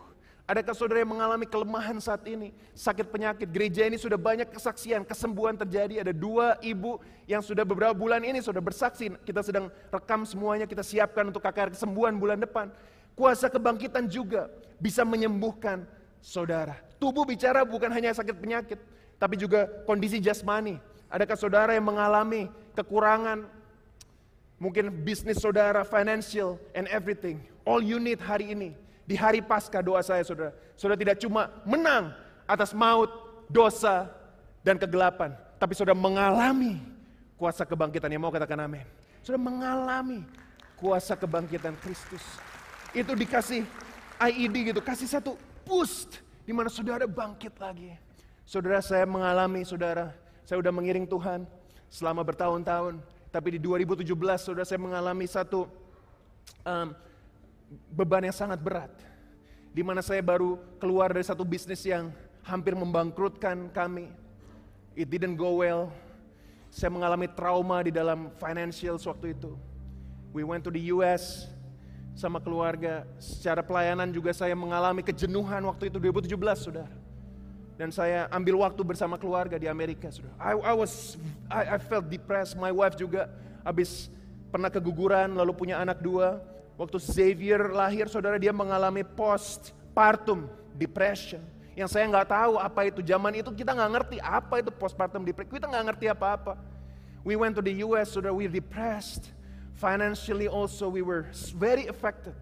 Adakah 0.44 0.76
saudara 0.76 1.00
yang 1.00 1.12
mengalami 1.12 1.48
kelemahan 1.48 2.00
saat 2.04 2.24
ini? 2.28 2.52
Sakit 2.76 3.08
penyakit, 3.08 3.48
gereja 3.48 3.88
ini 3.88 3.96
sudah 3.96 4.20
banyak 4.20 4.52
kesaksian, 4.52 5.08
kesembuhan 5.08 5.56
terjadi. 5.56 6.04
Ada 6.04 6.12
dua 6.12 6.60
ibu 6.60 7.00
yang 7.28 7.40
sudah 7.40 7.64
beberapa 7.64 7.96
bulan 7.96 8.24
ini 8.24 8.44
sudah 8.44 8.60
bersaksi. 8.60 9.12
Kita 9.24 9.40
sedang 9.40 9.72
rekam 9.88 10.28
semuanya, 10.28 10.68
kita 10.68 10.84
siapkan 10.84 11.28
untuk 11.32 11.40
KKR 11.44 11.72
kesembuhan 11.76 12.16
bulan 12.20 12.44
depan. 12.44 12.72
Kuasa 13.16 13.48
kebangkitan 13.48 14.08
juga 14.12 14.52
bisa 14.80 15.08
menyembuhkan 15.08 15.88
saudara. 16.20 16.76
Tubuh 17.00 17.24
bicara 17.24 17.64
bukan 17.64 17.92
hanya 17.92 18.12
sakit 18.12 18.36
penyakit, 18.36 18.80
tapi 19.16 19.40
juga 19.40 19.68
kondisi 19.88 20.20
jasmani. 20.20 20.76
Adakah 21.08 21.40
saudara 21.40 21.72
yang 21.72 21.88
mengalami 21.88 22.52
kekurangan, 22.74 23.48
mungkin 24.58 24.90
bisnis 24.92 25.42
saudara, 25.42 25.86
financial, 25.88 26.58
and 26.74 26.90
everything. 26.90 27.42
All 27.64 27.80
you 27.80 27.98
need 27.98 28.20
hari 28.20 28.52
ini, 28.52 28.76
di 29.08 29.16
hari 29.16 29.40
pasca 29.40 29.80
doa 29.80 30.04
saya 30.04 30.26
saudara. 30.28 30.52
Saudara 30.76 31.00
tidak 31.00 31.18
cuma 31.22 31.52
menang 31.64 32.12
atas 32.50 32.76
maut, 32.76 33.10
dosa, 33.48 34.12
dan 34.64 34.80
kegelapan. 34.80 35.36
Tapi 35.60 35.76
saudara 35.76 35.96
mengalami 35.96 36.80
kuasa 37.40 37.64
kebangkitan 37.64 38.12
yang 38.12 38.24
mau 38.24 38.32
katakan 38.32 38.60
amin. 38.64 38.84
Saudara 39.24 39.40
mengalami 39.40 40.28
kuasa 40.80 41.16
kebangkitan 41.16 41.76
Kristus. 41.80 42.24
Itu 42.92 43.16
dikasih 43.16 43.64
IED 44.20 44.76
gitu, 44.76 44.80
kasih 44.84 45.08
satu 45.08 45.40
boost 45.64 46.20
di 46.44 46.52
mana 46.52 46.68
saudara 46.68 47.08
bangkit 47.08 47.56
lagi. 47.60 47.96
Saudara 48.44 48.84
saya 48.84 49.08
mengalami, 49.08 49.64
saudara, 49.64 50.12
saya 50.44 50.60
sudah 50.60 50.74
mengiring 50.76 51.08
Tuhan 51.08 51.48
selama 51.94 52.26
bertahun-tahun. 52.26 52.98
Tapi 53.30 53.58
di 53.58 53.60
2017 53.62 54.10
saudara 54.42 54.66
saya 54.66 54.82
mengalami 54.82 55.30
satu 55.30 55.70
um, 56.66 56.88
beban 57.94 58.26
yang 58.26 58.34
sangat 58.34 58.58
berat. 58.58 58.90
Di 59.70 59.86
mana 59.86 60.02
saya 60.02 60.22
baru 60.26 60.58
keluar 60.82 61.14
dari 61.14 61.26
satu 61.26 61.46
bisnis 61.46 61.86
yang 61.86 62.10
hampir 62.42 62.74
membangkrutkan 62.74 63.70
kami. 63.70 64.10
It 64.98 65.10
didn't 65.10 65.38
go 65.38 65.62
well. 65.62 65.94
Saya 66.74 66.90
mengalami 66.90 67.30
trauma 67.30 67.86
di 67.86 67.94
dalam 67.94 68.34
financial 68.42 68.98
waktu 68.98 69.38
itu. 69.38 69.54
We 70.34 70.42
went 70.42 70.66
to 70.66 70.74
the 70.74 70.90
US, 70.98 71.46
sama 72.18 72.42
keluarga. 72.42 73.06
Secara 73.22 73.62
pelayanan 73.66 74.10
juga 74.10 74.34
saya 74.34 74.54
mengalami 74.58 75.02
kejenuhan 75.06 75.62
waktu 75.66 75.90
itu 75.90 75.98
2017 75.98 76.38
saudara. 76.58 77.03
Dan 77.74 77.90
saya 77.90 78.30
ambil 78.30 78.62
waktu 78.62 78.82
bersama 78.86 79.18
keluarga 79.18 79.58
di 79.58 79.66
Amerika. 79.66 80.06
I, 80.38 80.54
I 80.54 80.74
was, 80.78 81.18
I, 81.50 81.76
I 81.76 81.78
felt 81.82 82.06
depressed. 82.06 82.54
My 82.54 82.70
wife 82.70 82.94
juga 82.94 83.26
habis 83.66 84.14
pernah 84.54 84.70
keguguran 84.70 85.34
lalu 85.34 85.52
punya 85.58 85.82
anak 85.82 85.98
dua. 85.98 86.38
Waktu 86.78 87.02
Xavier 87.02 87.74
lahir 87.74 88.06
saudara 88.10 88.38
dia 88.38 88.54
mengalami 88.54 89.02
postpartum 89.02 90.46
depression. 90.78 91.42
Yang 91.74 91.98
saya 91.98 92.06
nggak 92.06 92.30
tahu 92.30 92.62
apa 92.62 92.86
itu 92.86 93.02
zaman 93.02 93.42
itu 93.42 93.50
kita 93.50 93.74
nggak 93.74 93.92
ngerti 93.98 94.18
apa 94.22 94.62
itu 94.62 94.70
postpartum 94.70 95.26
depression. 95.26 95.58
Kita 95.58 95.66
nggak 95.66 95.86
ngerti 95.94 96.06
apa-apa. 96.14 96.54
We 97.26 97.34
went 97.34 97.58
to 97.58 97.64
the 97.66 97.74
US, 97.82 98.14
saudara, 98.14 98.36
we 98.36 98.46
depressed. 98.46 99.34
Financially 99.74 100.46
also 100.46 100.86
we 100.86 101.02
were 101.02 101.26
very 101.58 101.90
affected. 101.90 102.38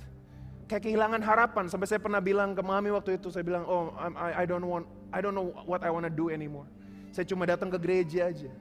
Kayak 0.67 0.91
kehilangan 0.91 1.23
harapan 1.23 1.71
sampai 1.71 1.87
saya 1.87 2.03
pernah 2.03 2.19
bilang 2.19 2.51
ke 2.51 2.59
mami 2.59 2.91
waktu 2.91 3.15
itu 3.15 3.31
saya 3.31 3.43
bilang, 3.43 3.63
"Oh, 3.63 3.95
I, 3.95 4.43
I 4.43 4.45
don't 4.47 4.63
want 4.67 4.87
I 5.11 5.19
don't 5.19 5.35
know 5.35 5.51
what 5.67 5.83
I 5.83 5.91
want 5.91 6.07
to 6.07 6.13
do 6.13 6.31
anymore." 6.31 6.65
Saya 7.11 7.27
cuma 7.27 7.43
datang 7.43 7.67
ke 7.67 7.77
gereja 7.77 8.31
aja. 8.31 8.51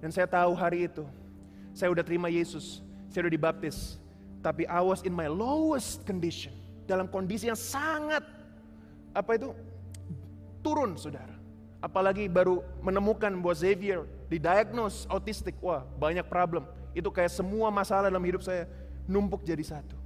Dan 0.00 0.08
saya 0.08 0.24
tahu 0.24 0.56
hari 0.56 0.88
itu 0.88 1.04
saya 1.76 1.92
udah 1.92 2.00
terima 2.00 2.32
Yesus, 2.32 2.80
saya 3.12 3.28
udah 3.28 3.34
dibaptis. 3.36 4.00
Tapi 4.40 4.64
I 4.64 4.80
was 4.80 5.04
in 5.04 5.12
my 5.12 5.28
lowest 5.28 6.08
condition. 6.08 6.56
Dalam 6.88 7.06
kondisi 7.06 7.46
yang 7.46 7.60
sangat 7.60 8.24
apa 9.12 9.36
itu 9.36 9.52
turun 10.64 10.96
saudara. 10.96 11.36
Apalagi 11.80 12.28
baru 12.28 12.64
menemukan 12.80 13.32
bahwa 13.40 13.56
Xavier 13.56 14.04
didiagnose 14.32 15.04
autistik. 15.08 15.56
Wah 15.60 15.84
banyak 16.00 16.24
problem. 16.28 16.64
Itu 16.96 17.12
kayak 17.12 17.32
semua 17.32 17.68
masalah 17.68 18.08
dalam 18.08 18.24
hidup 18.24 18.40
saya 18.40 18.64
numpuk 19.04 19.44
jadi 19.44 19.62
satu. 19.64 19.96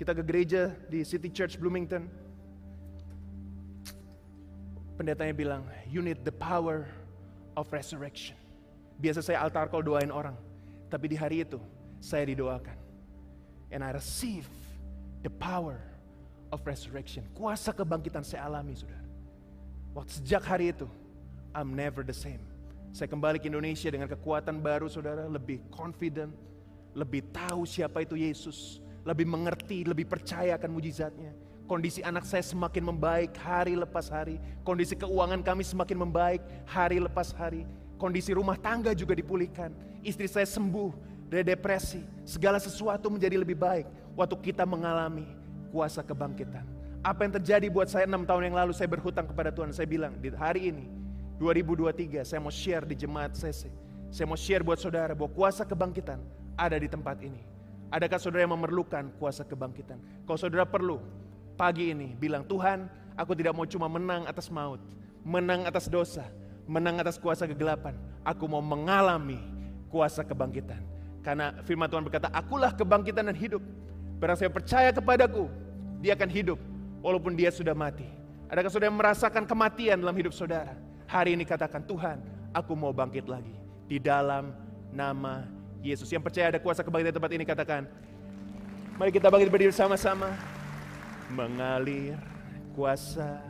Kita 0.00 0.16
ke 0.16 0.24
gereja 0.24 0.72
di 0.88 1.04
City 1.04 1.28
Church 1.28 1.60
Bloomington. 1.60 2.08
Pendetanya 4.96 5.32
bilang, 5.32 5.62
you 5.88 6.04
need 6.04 6.20
the 6.22 6.34
power 6.34 6.86
of 7.56 7.68
resurrection. 7.72 8.36
Biasa 9.00 9.24
saya 9.24 9.40
altar 9.42 9.66
call 9.72 9.82
doain 9.82 10.12
orang. 10.12 10.36
Tapi 10.92 11.08
di 11.08 11.16
hari 11.16 11.42
itu, 11.42 11.58
saya 11.98 12.28
didoakan. 12.28 12.76
And 13.72 13.80
I 13.80 13.96
receive 13.96 14.44
the 15.24 15.32
power 15.32 15.80
of 16.52 16.60
resurrection. 16.68 17.24
Kuasa 17.32 17.72
kebangkitan 17.72 18.20
saya 18.20 18.44
alami, 18.44 18.76
saudara. 18.76 19.00
Waktu 19.96 20.20
sejak 20.20 20.44
hari 20.44 20.76
itu, 20.76 20.84
I'm 21.56 21.72
never 21.72 22.04
the 22.04 22.16
same. 22.16 22.40
Saya 22.92 23.08
kembali 23.08 23.40
ke 23.40 23.48
Indonesia 23.48 23.88
dengan 23.88 24.08
kekuatan 24.08 24.60
baru 24.60 24.84
saudara, 24.92 25.24
lebih 25.24 25.64
confident, 25.72 26.36
lebih 26.92 27.24
tahu 27.32 27.64
siapa 27.64 28.04
itu 28.04 28.20
Yesus, 28.20 28.84
lebih 29.00 29.24
mengerti, 29.24 29.88
lebih 29.88 30.04
percaya 30.04 30.60
akan 30.60 30.70
mujizatnya. 30.76 31.32
Kondisi 31.72 32.04
anak 32.04 32.28
saya 32.28 32.44
semakin 32.44 32.84
membaik 32.84 33.32
hari 33.40 33.72
lepas 33.72 34.12
hari. 34.12 34.36
Kondisi 34.60 34.92
keuangan 34.92 35.40
kami 35.40 35.64
semakin 35.64 36.04
membaik 36.04 36.44
hari 36.68 37.00
lepas 37.00 37.32
hari. 37.32 37.64
Kondisi 37.96 38.36
rumah 38.36 38.60
tangga 38.60 38.92
juga 38.92 39.16
dipulihkan. 39.16 39.72
Istri 40.04 40.28
saya 40.28 40.44
sembuh 40.44 40.92
dari 41.32 41.48
depresi. 41.48 42.04
Segala 42.28 42.60
sesuatu 42.60 43.08
menjadi 43.08 43.40
lebih 43.40 43.56
baik 43.56 43.88
waktu 44.12 44.52
kita 44.52 44.68
mengalami 44.68 45.24
kuasa 45.72 46.04
kebangkitan. 46.04 46.68
Apa 47.00 47.24
yang 47.24 47.40
terjadi 47.40 47.72
buat 47.72 47.88
saya 47.88 48.04
enam 48.04 48.28
tahun 48.28 48.52
yang 48.52 48.56
lalu 48.60 48.76
saya 48.76 48.92
berhutang 48.92 49.24
kepada 49.24 49.48
Tuhan. 49.48 49.72
Saya 49.72 49.88
bilang 49.88 50.12
di 50.20 50.28
hari 50.28 50.68
ini 50.68 50.92
2023 51.40 52.20
saya 52.28 52.36
mau 52.44 52.52
share 52.52 52.84
di 52.84 53.00
jemaat 53.00 53.32
CC. 53.32 53.72
Saya 54.12 54.28
mau 54.28 54.36
share 54.36 54.60
buat 54.60 54.76
saudara 54.76 55.16
bahwa 55.16 55.32
kuasa 55.32 55.64
kebangkitan 55.64 56.20
ada 56.52 56.76
di 56.76 56.84
tempat 56.84 57.16
ini. 57.24 57.40
Adakah 57.88 58.20
saudara 58.20 58.44
yang 58.44 58.52
memerlukan 58.52 59.08
kuasa 59.16 59.40
kebangkitan? 59.40 59.96
Kalau 60.28 60.36
saudara 60.36 60.68
perlu, 60.68 61.00
pagi 61.62 61.94
ini 61.94 62.18
bilang, 62.18 62.42
Tuhan 62.42 62.90
aku 63.14 63.38
tidak 63.38 63.54
mau 63.54 63.62
cuma 63.62 63.86
menang 63.86 64.26
atas 64.26 64.50
maut, 64.50 64.82
menang 65.22 65.62
atas 65.62 65.86
dosa, 65.86 66.26
menang 66.66 66.98
atas 66.98 67.14
kuasa 67.22 67.46
kegelapan. 67.46 67.94
Aku 68.26 68.50
mau 68.50 68.58
mengalami 68.58 69.38
kuasa 69.86 70.26
kebangkitan. 70.26 70.82
Karena 71.22 71.54
firman 71.62 71.86
Tuhan 71.86 72.02
berkata, 72.02 72.26
akulah 72.34 72.74
kebangkitan 72.74 73.30
dan 73.30 73.38
hidup. 73.38 73.62
Barang 74.18 74.34
saya 74.34 74.50
percaya 74.50 74.90
kepadaku, 74.90 75.46
dia 76.02 76.18
akan 76.18 76.26
hidup 76.26 76.58
walaupun 76.98 77.38
dia 77.38 77.54
sudah 77.54 77.78
mati. 77.78 78.10
Adakah 78.50 78.66
saudara 78.66 78.90
yang 78.90 78.98
merasakan 78.98 79.46
kematian 79.46 80.02
dalam 80.02 80.18
hidup 80.18 80.34
saudara? 80.34 80.74
Hari 81.06 81.38
ini 81.38 81.46
katakan, 81.46 81.86
Tuhan 81.86 82.18
aku 82.50 82.74
mau 82.74 82.90
bangkit 82.90 83.30
lagi. 83.30 83.54
Di 83.86 84.02
dalam 84.02 84.50
nama 84.90 85.46
Yesus. 85.78 86.10
Yang 86.10 86.26
percaya 86.26 86.50
ada 86.50 86.58
kuasa 86.58 86.82
kebangkitan 86.82 87.14
tempat 87.22 87.30
ini 87.30 87.46
katakan, 87.46 87.86
mari 88.98 89.14
kita 89.14 89.30
bangkit 89.30 89.50
berdiri 89.50 89.70
sama-sama 89.70 90.34
mengalir 91.32 92.20
kuasa 92.76 93.40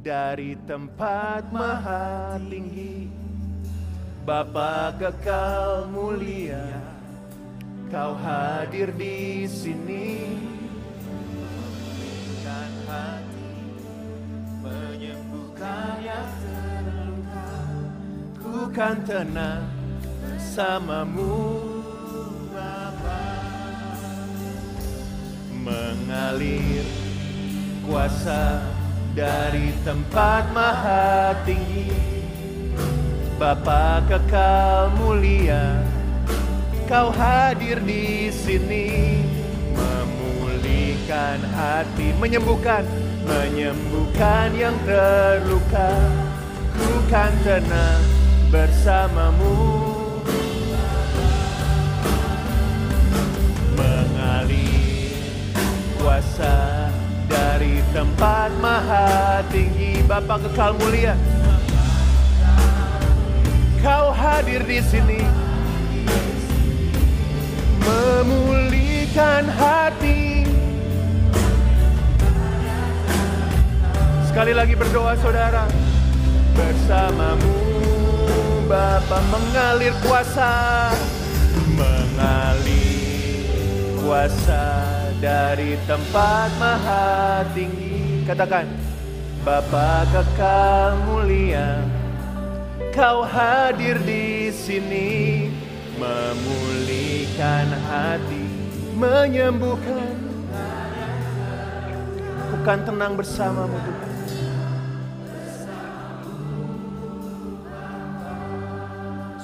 dari 0.00 0.56
tempat 0.64 1.52
maha 1.52 2.40
tinggi 2.40 3.12
Bapa 4.26 4.90
kekal 4.98 5.86
mulia 5.92 6.96
Kau 7.86 8.18
hadir 8.18 8.90
di 8.98 9.46
sini. 9.46 10.26
Memberikan 11.38 12.72
hati 12.90 13.54
Menyembuhkan 14.58 16.02
yang 16.02 16.30
terluka. 16.42 17.46
Ku 18.42 18.66
kan 18.74 18.98
tenang 19.06 19.70
bersamamu 20.18 21.62
Bapa. 22.50 23.22
Mengalir 25.62 27.05
kuasa 27.86 28.66
dari 29.14 29.70
tempat 29.86 30.50
maha 30.50 31.32
tinggi. 31.46 31.94
Bapa 33.38 34.02
kekal 34.08 34.96
mulia 34.98 35.84
Kau 36.86 37.10
hadir 37.10 37.82
di 37.82 38.30
sini. 38.30 39.18
Memulihkan 39.74 41.42
hati 41.50 42.14
menyembuhkan 42.22 42.86
menyembuhkan 43.26 44.54
yang 44.54 44.78
terluka. 44.86 45.90
Ku 46.78 47.02
kan 47.10 47.34
tenang 47.42 48.02
bersamamu. 48.54 49.58
Mengalir 53.74 55.10
kuasa 55.98 56.75
dari 57.36 57.84
tempat 57.92 58.48
maha 58.64 59.44
tinggi 59.52 60.00
Bapa 60.08 60.40
kekal 60.40 60.72
mulia. 60.80 61.12
Kau 63.84 64.08
hadir 64.10 64.64
di 64.64 64.80
sini. 64.80 65.20
Memulihkan 67.84 69.44
hati. 69.52 70.48
Sekali 74.26 74.52
lagi 74.56 74.74
berdoa 74.74 75.12
saudara. 75.20 75.68
Bersamamu 76.56 77.52
Bapa 78.64 79.20
mengalir 79.28 79.92
kuasa. 80.00 80.90
Mengalir 81.76 83.44
kuasa 84.00 85.05
dari 85.20 85.80
tempat 85.88 86.50
maha 86.60 87.44
tinggi. 87.56 88.24
Katakan 88.26 88.66
Bapa 89.46 90.02
kekal 90.10 90.98
mulia 91.06 91.78
kau 92.90 93.22
hadir 93.22 94.00
di 94.02 94.50
sini 94.50 95.46
memulihkan 95.94 97.70
hati 97.86 98.44
menyembuhkan 98.98 100.16
bukan 102.50 102.78
tenang 102.82 103.14
bersamamu 103.14 103.78
Tuhan. 103.78 104.14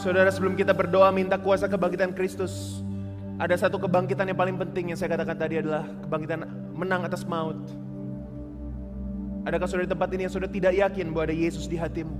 Saudara 0.03 0.35
sebelum 0.35 0.59
kita 0.59 0.75
berdoa 0.75 1.15
minta 1.15 1.39
kuasa 1.39 1.71
kebangkitan 1.71 2.11
Kristus 2.11 2.83
Ada 3.43 3.67
satu 3.67 3.83
kebangkitan 3.83 4.31
yang 4.31 4.39
paling 4.39 4.55
penting 4.55 4.95
yang 4.95 4.99
saya 4.99 5.19
katakan 5.19 5.35
tadi 5.35 5.59
adalah 5.59 5.83
Kebangkitan 6.07 6.47
menang 6.79 7.03
atas 7.03 7.27
maut 7.27 7.59
Adakah 9.43 9.67
saudara 9.67 9.91
di 9.91 9.91
tempat 9.91 10.09
ini 10.15 10.31
yang 10.31 10.33
saudara 10.33 10.51
tidak 10.55 10.73
yakin 10.79 11.11
bahwa 11.11 11.27
ada 11.27 11.35
Yesus 11.35 11.67
di 11.67 11.75
hatimu 11.75 12.15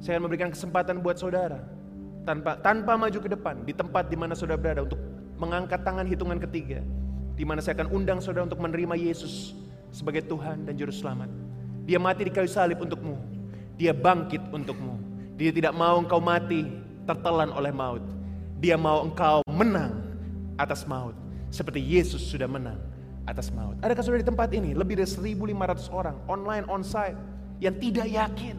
Saya 0.00 0.16
akan 0.16 0.24
memberikan 0.24 0.48
kesempatan 0.48 1.04
buat 1.04 1.20
saudara 1.20 1.60
Tanpa 2.24 2.56
tanpa 2.64 2.96
maju 2.96 3.18
ke 3.20 3.28
depan 3.28 3.60
Di 3.68 3.76
tempat 3.76 4.08
di 4.08 4.16
mana 4.16 4.32
saudara 4.32 4.56
berada 4.56 4.88
Untuk 4.88 4.96
mengangkat 5.36 5.84
tangan 5.84 6.08
hitungan 6.08 6.40
ketiga 6.40 6.80
di 7.38 7.46
mana 7.46 7.62
saya 7.62 7.78
akan 7.78 7.94
undang 7.94 8.18
saudara 8.18 8.50
untuk 8.50 8.58
menerima 8.58 8.98
Yesus 8.98 9.54
sebagai 9.94 10.26
Tuhan 10.26 10.66
dan 10.66 10.74
Juru 10.74 10.90
Selamat. 10.90 11.30
Dia 11.86 12.02
mati 12.02 12.26
di 12.26 12.34
kayu 12.34 12.50
salib 12.50 12.82
untukmu. 12.82 13.14
Dia 13.78 13.94
bangkit 13.94 14.50
untukmu. 14.50 14.98
Dia 15.38 15.54
tidak 15.54 15.70
mau 15.70 16.02
engkau 16.02 16.18
mati 16.18 16.66
tertelan 17.06 17.54
oleh 17.54 17.70
maut. 17.70 18.02
Dia 18.58 18.74
mau 18.74 19.06
engkau 19.06 19.46
menang 19.46 20.07
atas 20.58 20.84
maut. 20.84 21.14
Seperti 21.48 21.80
Yesus 21.80 22.20
sudah 22.28 22.44
menang 22.44 22.76
atas 23.24 23.48
maut. 23.54 23.78
Adakah 23.80 24.02
saudara 24.04 24.20
di 24.20 24.28
tempat 24.28 24.52
ini 24.52 24.76
lebih 24.76 25.00
dari 25.00 25.08
1.500 25.08 25.88
orang 25.88 26.16
online 26.28 26.64
onsite 26.68 27.16
yang 27.62 27.78
tidak 27.80 28.08
yakin 28.10 28.56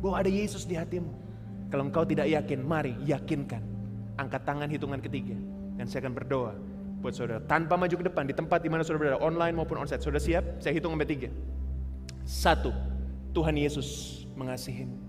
bahwa 0.00 0.16
ada 0.22 0.30
Yesus 0.32 0.64
di 0.64 0.78
hatimu? 0.78 1.12
Kalau 1.68 1.88
engkau 1.88 2.04
tidak 2.04 2.28
yakin, 2.28 2.60
mari 2.60 2.92
yakinkan. 3.08 3.64
Angkat 4.20 4.44
tangan 4.44 4.68
hitungan 4.68 5.00
ketiga. 5.00 5.32
Dan 5.80 5.88
saya 5.88 6.04
akan 6.04 6.12
berdoa 6.12 6.52
buat 7.00 7.16
saudara. 7.16 7.40
Tanpa 7.48 7.80
maju 7.80 7.94
ke 7.96 8.04
depan 8.04 8.28
di 8.28 8.36
tempat 8.36 8.60
di 8.60 8.68
mana 8.68 8.84
saudara 8.84 9.16
berada, 9.16 9.18
online 9.24 9.56
maupun 9.56 9.80
onsite. 9.80 10.04
Saudara 10.04 10.20
siap? 10.20 10.60
Saya 10.60 10.76
hitung 10.76 10.92
sampai 10.92 11.08
tiga. 11.08 11.32
Satu, 12.28 12.76
Tuhan 13.32 13.56
Yesus 13.56 14.22
mengasihimu. 14.36 15.00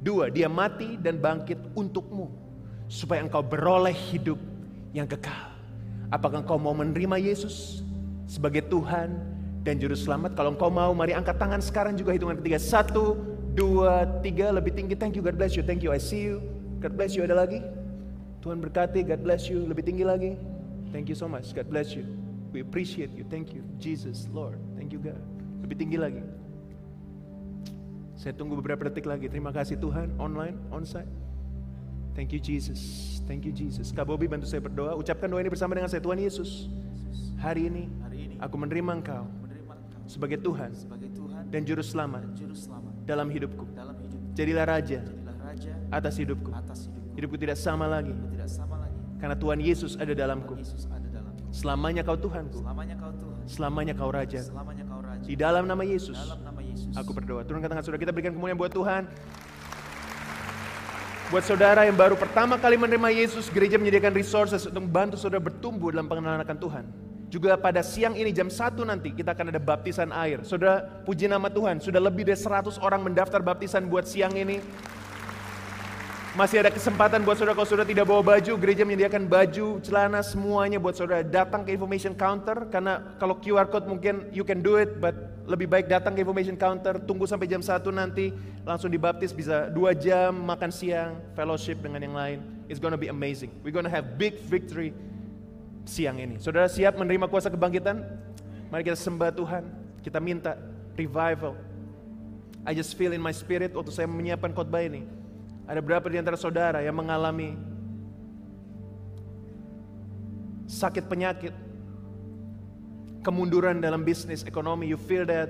Dua, 0.00 0.32
dia 0.32 0.48
mati 0.48 0.96
dan 0.96 1.20
bangkit 1.20 1.60
untukmu. 1.76 2.32
Supaya 2.88 3.20
engkau 3.20 3.44
beroleh 3.44 3.92
hidup 3.92 4.40
yang 4.96 5.04
kekal. 5.04 5.51
Apakah 6.12 6.44
engkau 6.44 6.60
mau 6.60 6.76
menerima 6.76 7.16
Yesus 7.16 7.80
sebagai 8.28 8.68
Tuhan 8.68 9.16
dan 9.64 9.80
Juru 9.80 9.96
Selamat? 9.96 10.36
Kalau 10.36 10.52
engkau 10.52 10.68
mau, 10.68 10.92
mari 10.92 11.16
angkat 11.16 11.40
tangan 11.40 11.64
sekarang 11.64 11.96
juga 11.96 12.12
hitungan 12.12 12.36
ketiga. 12.36 12.60
Satu, 12.60 13.16
dua, 13.56 14.04
tiga, 14.20 14.52
lebih 14.52 14.76
tinggi. 14.76 14.92
Thank 14.92 15.16
you, 15.16 15.24
God 15.24 15.40
bless 15.40 15.56
you. 15.56 15.64
Thank 15.64 15.80
you, 15.80 15.88
I 15.88 15.96
see 15.96 16.20
you. 16.20 16.44
God 16.84 17.00
bless 17.00 17.16
you, 17.16 17.24
ada 17.24 17.32
lagi? 17.32 17.64
Tuhan 18.44 18.60
berkati, 18.60 19.00
God 19.08 19.24
bless 19.24 19.48
you. 19.48 19.64
Lebih 19.64 19.88
tinggi 19.88 20.04
lagi. 20.04 20.36
Thank 20.92 21.08
you 21.08 21.16
so 21.16 21.24
much, 21.24 21.56
God 21.56 21.72
bless 21.72 21.96
you. 21.96 22.04
We 22.52 22.60
appreciate 22.60 23.16
you, 23.16 23.24
thank 23.32 23.56
you. 23.56 23.64
Jesus, 23.80 24.28
Lord, 24.28 24.60
thank 24.76 24.92
you 24.92 25.00
God. 25.00 25.16
Lebih 25.64 25.80
tinggi 25.80 25.96
lagi. 25.96 26.20
Saya 28.20 28.36
tunggu 28.36 28.60
beberapa 28.60 28.84
detik 28.84 29.08
lagi. 29.08 29.32
Terima 29.32 29.48
kasih 29.48 29.80
Tuhan, 29.80 30.12
online, 30.20 30.60
onsite. 30.68 31.21
Thank 32.12 32.36
you 32.36 32.40
Jesus, 32.40 32.80
thank 33.24 33.48
you 33.48 33.52
Jesus. 33.52 33.88
Kak 33.88 34.04
Bobby 34.04 34.28
bantu 34.28 34.44
saya 34.44 34.60
berdoa. 34.60 34.92
Ucapkan 35.00 35.32
doa 35.32 35.40
ini 35.40 35.48
bersama 35.48 35.72
dengan 35.72 35.88
saya. 35.88 36.04
Tuhan 36.04 36.20
Yesus, 36.20 36.68
hari 37.40 37.72
ini, 37.72 37.88
aku 38.36 38.60
menerima 38.60 39.00
Engkau 39.00 39.24
sebagai 40.04 40.36
Tuhan 40.44 40.76
dan 41.48 41.64
Juru 41.64 41.80
Selamat 41.80 42.28
dalam 43.08 43.32
hidupku. 43.32 43.64
Jadilah 44.36 44.64
Raja 44.68 45.00
atas 45.88 46.20
hidupku. 46.20 46.52
hidupku. 47.16 47.36
Tidak 47.40 47.56
sama 47.56 47.88
lagi 47.88 48.12
karena 49.16 49.36
Tuhan 49.38 49.58
Yesus 49.62 49.96
ada 49.96 50.12
dalamku. 50.12 50.58
Selamanya 51.52 52.00
kau 52.04 52.16
Tuhanku, 52.16 52.64
Selamanya 53.44 53.92
kau 53.92 54.08
Raja. 54.08 54.40
Di 55.22 55.36
dalam 55.36 55.68
nama 55.68 55.84
Yesus, 55.84 56.16
Dalam 56.16 56.40
nama 56.42 56.60
Yesus. 56.64 56.92
Aku 56.96 57.12
berdoa. 57.12 57.44
Turunkan 57.44 57.68
tangan 57.70 57.84
saudara. 57.84 58.00
Kita 58.00 58.12
berikan 58.12 58.32
kemuliaan 58.34 58.58
buat 58.58 58.72
Tuhan. 58.72 59.06
Buat 61.32 61.48
saudara 61.48 61.88
yang 61.88 61.96
baru 61.96 62.12
pertama 62.12 62.60
kali 62.60 62.76
menerima 62.76 63.08
Yesus, 63.08 63.48
gereja 63.48 63.80
menyediakan 63.80 64.12
resources 64.12 64.68
untuk 64.68 64.84
membantu 64.84 65.16
saudara 65.16 65.40
bertumbuh 65.40 65.88
dalam 65.88 66.04
pengenalan 66.04 66.44
akan 66.44 66.58
Tuhan. 66.60 66.84
Juga 67.32 67.56
pada 67.56 67.80
siang 67.80 68.12
ini 68.12 68.36
jam 68.36 68.52
1 68.52 68.76
nanti 68.84 69.16
kita 69.16 69.32
akan 69.32 69.48
ada 69.48 69.56
baptisan 69.56 70.12
air. 70.12 70.44
Saudara, 70.44 70.84
puji 71.08 71.32
nama 71.32 71.48
Tuhan, 71.48 71.80
sudah 71.80 72.04
lebih 72.04 72.28
dari 72.28 72.36
100 72.36 72.76
orang 72.84 73.00
mendaftar 73.00 73.40
baptisan 73.40 73.88
buat 73.88 74.04
siang 74.04 74.36
ini. 74.36 74.60
Masih 76.32 76.64
ada 76.64 76.72
kesempatan 76.72 77.20
buat 77.28 77.36
saudara 77.36 77.52
kalau 77.52 77.68
saudara 77.68 77.84
tidak 77.84 78.08
bawa 78.08 78.24
baju, 78.24 78.56
gereja 78.56 78.88
menyediakan 78.88 79.28
baju, 79.28 79.84
celana, 79.84 80.24
semuanya 80.24 80.80
buat 80.80 80.96
saudara 80.96 81.20
datang 81.20 81.60
ke 81.60 81.76
information 81.76 82.16
counter. 82.16 82.72
Karena 82.72 83.04
kalau 83.20 83.36
QR 83.36 83.68
code 83.68 83.84
mungkin 83.84 84.32
you 84.32 84.40
can 84.40 84.64
do 84.64 84.80
it, 84.80 84.96
but 84.96 85.12
lebih 85.44 85.68
baik 85.68 85.92
datang 85.92 86.16
ke 86.16 86.24
information 86.24 86.56
counter, 86.56 86.96
tunggu 87.04 87.28
sampai 87.28 87.44
jam 87.44 87.60
1 87.60 87.84
nanti, 87.92 88.32
langsung 88.64 88.88
dibaptis 88.88 89.28
bisa 89.28 89.68
dua 89.68 89.92
jam, 89.92 90.32
makan 90.32 90.72
siang, 90.72 91.20
fellowship 91.36 91.84
dengan 91.84 92.00
yang 92.00 92.16
lain. 92.16 92.38
It's 92.64 92.80
gonna 92.80 92.96
be 92.96 93.12
amazing. 93.12 93.52
We're 93.60 93.76
gonna 93.76 93.92
have 93.92 94.16
big 94.16 94.40
victory 94.48 94.96
siang 95.84 96.16
ini. 96.16 96.40
Saudara 96.40 96.64
siap 96.64 96.96
menerima 96.96 97.28
kuasa 97.28 97.52
kebangkitan? 97.52 98.08
Mari 98.72 98.88
kita 98.88 98.96
sembah 98.96 99.36
Tuhan, 99.36 99.68
kita 100.00 100.16
minta 100.16 100.56
revival. 100.96 101.60
I 102.64 102.72
just 102.72 102.96
feel 102.96 103.12
in 103.12 103.20
my 103.20 103.36
spirit 103.36 103.76
waktu 103.76 103.92
saya 103.92 104.08
menyiapkan 104.08 104.56
khotbah 104.56 104.80
ini. 104.80 105.20
Ada 105.72 105.80
berapa 105.80 106.04
di 106.04 106.20
antara 106.20 106.36
saudara 106.36 106.84
yang 106.84 106.92
mengalami 106.92 107.56
sakit 110.68 111.08
penyakit, 111.08 111.56
kemunduran 113.24 113.80
dalam 113.80 114.04
bisnis, 114.04 114.44
ekonomi, 114.44 114.92
you 114.92 115.00
feel 115.00 115.24
that 115.24 115.48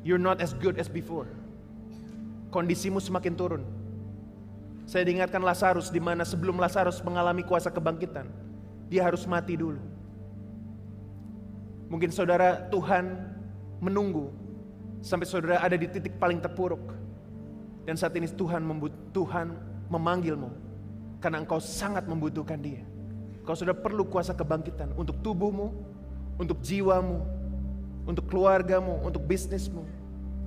you're 0.00 0.16
not 0.16 0.40
as 0.40 0.56
good 0.56 0.80
as 0.80 0.88
before. 0.88 1.28
Kondisimu 2.48 2.96
semakin 2.96 3.36
turun. 3.36 3.62
Saya 4.88 5.04
diingatkan 5.04 5.44
Lazarus 5.44 5.92
di 5.92 6.00
mana 6.00 6.24
sebelum 6.24 6.56
Lazarus 6.56 7.04
mengalami 7.04 7.44
kuasa 7.44 7.68
kebangkitan, 7.68 8.24
dia 8.88 9.04
harus 9.04 9.28
mati 9.28 9.52
dulu. 9.52 9.84
Mungkin 11.92 12.08
saudara 12.08 12.72
Tuhan 12.72 13.20
menunggu 13.84 14.32
sampai 15.04 15.28
saudara 15.28 15.60
ada 15.60 15.76
di 15.76 15.92
titik 15.92 16.16
paling 16.16 16.40
terpuruk. 16.40 17.03
Dan 17.84 18.00
saat 18.00 18.16
ini 18.16 18.28
Tuhan 18.28 18.64
Tuhan 19.12 19.46
memanggilmu 19.92 20.50
karena 21.20 21.40
engkau 21.40 21.60
sangat 21.60 22.08
membutuhkan 22.08 22.60
Dia. 22.60 22.84
Kau 23.44 23.52
sudah 23.52 23.76
perlu 23.76 24.08
kuasa 24.08 24.32
kebangkitan 24.32 24.96
untuk 24.96 25.20
tubuhmu, 25.20 25.68
untuk 26.40 26.64
jiwamu, 26.64 27.20
untuk 28.08 28.24
keluargamu, 28.28 29.04
untuk 29.04 29.20
bisnismu. 29.24 29.84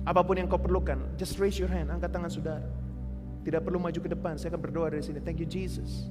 Apa 0.02 0.22
pun 0.22 0.34
yang 0.38 0.50
kau 0.50 0.58
perlukan, 0.58 0.98
just 1.14 1.38
raise 1.38 1.58
your 1.58 1.70
hand, 1.70 1.90
angkat 1.94 2.10
tangan 2.10 2.30
saudara. 2.30 2.66
Tidak 3.46 3.62
perlu 3.62 3.78
maju 3.78 3.98
ke 3.98 4.10
depan, 4.10 4.34
saya 4.34 4.54
akan 4.54 4.62
berdoa 4.62 4.90
dari 4.90 5.04
sini. 5.04 5.22
Thank 5.22 5.38
you 5.38 5.46
Jesus. 5.46 6.10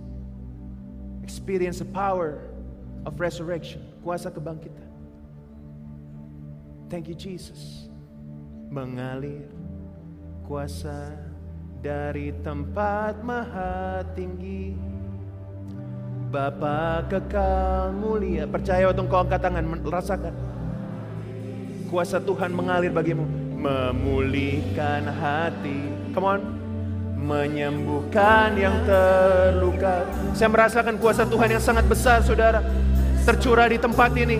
Experience 1.27 1.83
the 1.83 1.89
power 1.91 2.39
of 3.03 3.19
resurrection, 3.19 3.83
kuasa 3.99 4.31
kebangkitan. 4.31 4.87
Thank 6.87 7.11
you 7.11 7.17
Jesus. 7.19 7.91
Mengalir 8.71 9.47
kuasa 10.47 11.11
dari 11.83 12.31
tempat 12.39 13.19
maha 13.19 13.99
tinggi. 14.15 14.71
Bapa 16.31 17.03
kekal 17.11 17.91
mulia. 17.91 18.47
Percaya 18.47 18.87
waktu 18.87 19.03
engkau 19.03 19.27
angkat 19.27 19.43
tangan, 19.43 19.63
rasakan. 19.83 20.33
Kuasa 21.91 22.23
Tuhan 22.23 22.55
mengalir 22.55 22.95
bagimu. 22.95 23.27
Memulihkan 23.59 25.11
hati. 25.11 25.91
Come 26.15 26.27
on. 26.27 26.41
Menyembuhkan 27.19 28.55
yang 28.55 28.87
terluka. 28.87 30.07
Saya 30.31 30.47
merasakan 30.47 30.95
kuasa 30.95 31.27
Tuhan 31.27 31.59
yang 31.59 31.63
sangat 31.63 31.83
besar 31.91 32.23
saudara. 32.23 32.63
Tercurah 33.27 33.67
di 33.67 33.75
tempat 33.75 34.15
ini. 34.15 34.39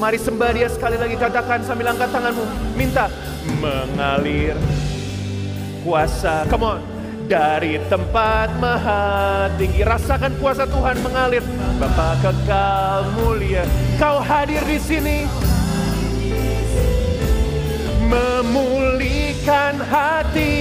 Mari 0.00 0.16
sembah 0.16 0.50
dia 0.56 0.68
sekali 0.72 0.96
lagi 0.96 1.16
katakan 1.20 1.60
sambil 1.60 1.92
angkat 1.92 2.08
tanganmu. 2.08 2.44
Minta 2.72 3.12
mengalir 3.60 4.56
kuasa. 5.82 6.46
Come 6.46 6.64
on. 6.64 6.80
Dari 7.22 7.78
tempat 7.86 8.50
maha 8.58 9.46
tinggi 9.56 9.86
Rasakan 9.86 10.34
kuasa 10.38 10.66
Tuhan 10.66 10.96
mengalir. 11.02 11.42
Bapa 11.78 12.18
kekal 12.22 13.06
mulia. 13.18 13.62
Kau 13.98 14.18
hadir 14.22 14.62
di 14.66 14.78
sini. 14.78 15.18
Memulihkan 18.12 19.80
hati 19.80 20.54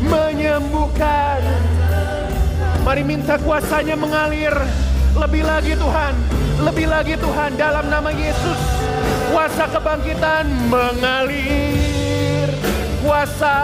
Menyembuhkan. 0.00 1.42
Mari 2.86 3.02
minta 3.04 3.36
kuasanya 3.36 3.98
mengalir. 3.98 4.54
Lebih 5.18 5.42
lagi 5.42 5.74
Tuhan 5.74 6.14
Lebih 6.62 6.86
lagi 6.88 7.14
Tuhan. 7.18 7.58
Dalam 7.58 7.90
nama 7.90 8.08
Yesus 8.14 8.60
Kuasa 9.34 9.66
kebangkitan 9.66 10.46
mengalir 10.70 11.87
Kuasa 13.08 13.56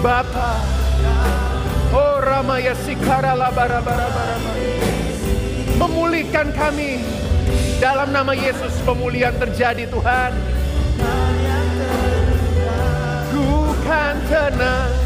Bapa 0.00 0.50
Oh 1.92 2.24
Ramaya 2.24 2.72
Sikara 2.80 3.36
Labara 3.36 3.84
Bara 3.84 4.08
Bara. 4.08 4.36
Memulihkan 5.76 6.56
kami 6.56 7.04
Dalam 7.84 8.16
nama 8.16 8.32
Yesus 8.32 8.72
pemulihan 8.88 9.36
terjadi 9.36 9.92
Tuhan. 9.92 10.32
Ku 13.28 13.76
kan 13.84 14.16
tenang. 14.24 14.96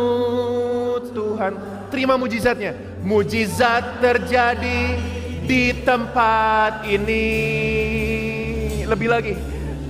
Tuhan. 1.11 1.53
Terima 1.91 2.15
mujizatnya. 2.15 2.71
Mujizat 3.03 3.99
terjadi 3.99 4.95
di 5.43 5.75
tempat 5.83 6.87
ini. 6.87 7.27
Lebih 8.87 9.07
lagi 9.11 9.35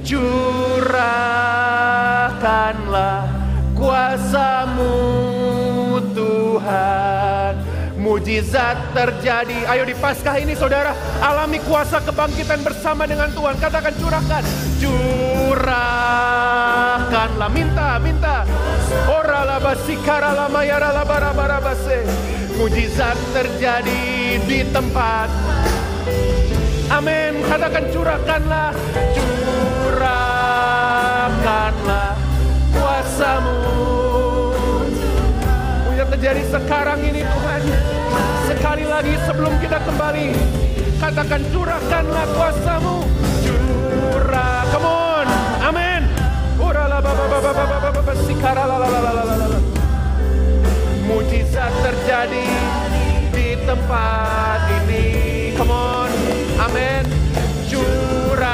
Curahkanlah 0.01 0.89
kuasamu 3.77 4.97
Tuhan. 6.17 7.53
Mujizat 8.01 8.97
terjadi. 8.97 9.61
Ayo 9.69 9.85
di 9.85 9.93
Paskah 9.93 10.41
ini 10.41 10.57
saudara. 10.57 10.97
Alami 11.21 11.61
kuasa 11.69 12.01
kebangkitan 12.01 12.65
bersama 12.65 13.05
dengan 13.05 13.29
Tuhan. 13.29 13.61
Katakan 13.61 13.93
curahkan 14.01 14.41
Curahkanlah 17.11 17.51
Minta, 17.51 17.99
minta. 17.99 18.47
Ora 19.11 19.43
labasikara 19.43 20.31
lamayara 20.31 20.95
labarabarabase 20.95 22.07
Mujizat 22.55 23.19
terjadi 23.35 24.39
di 24.47 24.63
tempat. 24.71 25.27
Amin. 26.87 27.43
Katakan 27.51 27.91
curahkanlah. 27.91 28.71
Curahkanlah 29.91 30.55
kuasamu. 32.79 33.59
Mujizat 35.91 36.15
terjadi 36.15 36.47
sekarang 36.47 37.03
ini 37.03 37.27
Tuhan 37.27 37.61
Sekali 38.47 38.87
lagi 38.87 39.19
sebelum 39.27 39.59
kita 39.59 39.83
kembali 39.83 40.31
Katakan 40.95 41.43
curahkanlah 41.51 42.23
kuasamu 42.39 43.20
Mujizat 51.07 51.71
terjadi 51.79 52.43
di 53.31 53.55
tempat 53.63 54.59
ini. 54.83 55.05
Come 55.55 55.71
on. 55.71 56.11
Amin. 56.59 57.07
Curahkanlah 57.71 58.51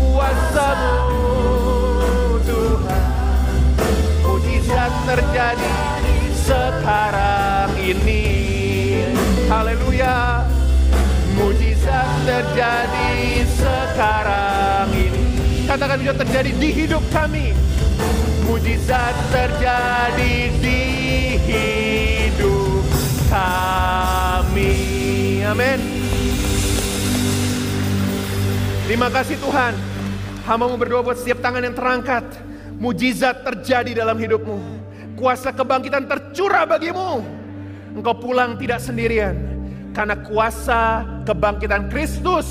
kuasamu 0.00 0.96
Tuhan. 2.48 3.04
Mujizat 4.24 4.92
terjadi 5.04 5.76
sekarang 6.40 7.76
ini. 7.76 8.24
Haleluya. 9.52 10.48
Mujizat 11.36 12.08
terjadi 12.24 13.15
Katakan 15.76 16.00
juga 16.00 16.24
terjadi 16.24 16.56
di 16.56 16.72
hidup 16.72 17.04
kami. 17.12 17.52
Mujizat 18.48 19.12
terjadi 19.28 20.48
di 20.56 20.80
hidup 21.36 22.80
kami. 23.28 24.72
Amin. 25.44 25.76
Terima 28.88 29.12
kasih 29.12 29.36
Tuhan. 29.36 29.76
Hamamu 30.48 30.80
berdoa 30.80 31.04
buat 31.12 31.20
setiap 31.20 31.44
tangan 31.44 31.60
yang 31.60 31.76
terangkat. 31.76 32.24
Mujizat 32.80 33.44
terjadi 33.44 34.00
dalam 34.00 34.16
hidupmu. 34.16 34.56
Kuasa 35.12 35.52
kebangkitan 35.52 36.08
tercurah 36.08 36.64
bagimu. 36.64 37.20
Engkau 37.92 38.16
pulang 38.16 38.56
tidak 38.56 38.80
sendirian. 38.80 39.36
Karena 39.92 40.16
kuasa 40.24 41.04
kebangkitan 41.28 41.92
Kristus 41.92 42.48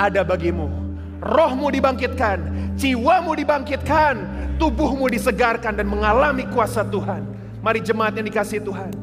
ada 0.00 0.24
bagimu. 0.24 0.77
Rohmu 1.18 1.74
dibangkitkan, 1.74 2.38
jiwamu 2.78 3.34
dibangkitkan, 3.34 4.14
tubuhmu 4.62 5.10
disegarkan 5.10 5.74
dan 5.74 5.90
mengalami 5.90 6.46
kuasa 6.54 6.86
Tuhan. 6.86 7.26
Mari 7.58 7.82
jemaat 7.82 8.14
yang 8.14 8.26
dikasih 8.30 8.62
Tuhan. 8.62 8.94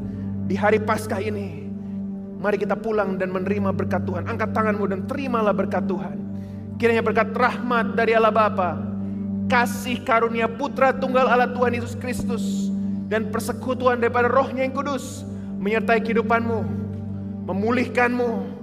Di 0.48 0.56
hari 0.56 0.80
Paskah 0.80 1.20
ini, 1.20 1.68
mari 2.40 2.56
kita 2.56 2.72
pulang 2.72 3.20
dan 3.20 3.28
menerima 3.28 3.68
berkat 3.76 4.08
Tuhan. 4.08 4.24
Angkat 4.32 4.56
tanganmu 4.56 4.84
dan 4.88 5.04
terimalah 5.04 5.52
berkat 5.52 5.84
Tuhan. 5.84 6.16
Kiranya 6.80 7.04
berkat 7.04 7.36
rahmat 7.36 7.96
dari 7.96 8.16
Allah 8.16 8.32
Bapa, 8.32 8.80
kasih 9.52 10.00
karunia 10.04 10.48
putra 10.48 10.96
tunggal 10.96 11.28
Allah 11.28 11.52
Tuhan 11.52 11.76
Yesus 11.76 11.96
Kristus, 12.00 12.72
dan 13.12 13.28
persekutuan 13.28 14.00
daripada 14.00 14.28
rohnya 14.28 14.64
yang 14.64 14.72
kudus, 14.72 15.24
menyertai 15.60 16.00
kehidupanmu, 16.00 16.64
memulihkanmu, 17.48 18.55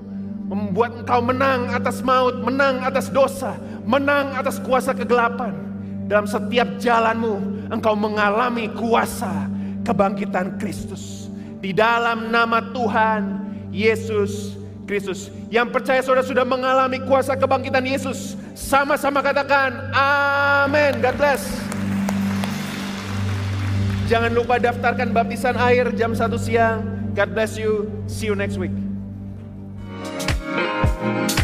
membuat 0.43 1.03
engkau 1.03 1.19
menang 1.23 1.71
atas 1.71 2.03
maut, 2.03 2.43
menang 2.43 2.83
atas 2.83 3.07
dosa, 3.09 3.55
menang 3.87 4.35
atas 4.35 4.59
kuasa 4.59 4.91
kegelapan. 4.91 5.55
Dalam 6.11 6.27
setiap 6.27 6.67
jalanmu, 6.77 7.67
engkau 7.71 7.95
mengalami 7.95 8.67
kuasa 8.75 9.47
kebangkitan 9.87 10.59
Kristus. 10.59 11.31
Di 11.63 11.71
dalam 11.71 12.27
nama 12.27 12.59
Tuhan 12.75 13.39
Yesus 13.71 14.59
Kristus. 14.83 15.31
Yang 15.47 15.79
percaya 15.79 16.03
saudara 16.03 16.27
sudah 16.27 16.43
mengalami 16.43 16.99
kuasa 17.07 17.39
kebangkitan 17.39 17.87
Yesus. 17.87 18.35
Sama-sama 18.53 19.23
katakan, 19.23 19.95
amin. 19.95 20.99
God 20.99 21.15
bless. 21.15 21.43
Jangan 24.11 24.35
lupa 24.35 24.59
daftarkan 24.59 25.15
baptisan 25.15 25.55
air 25.55 25.87
jam 25.95 26.11
1 26.11 26.35
siang. 26.35 26.83
God 27.15 27.31
bless 27.31 27.55
you. 27.55 27.87
See 28.11 28.27
you 28.27 28.35
next 28.35 28.59
week. 28.59 28.82
thank 31.03 31.37
you 31.37 31.42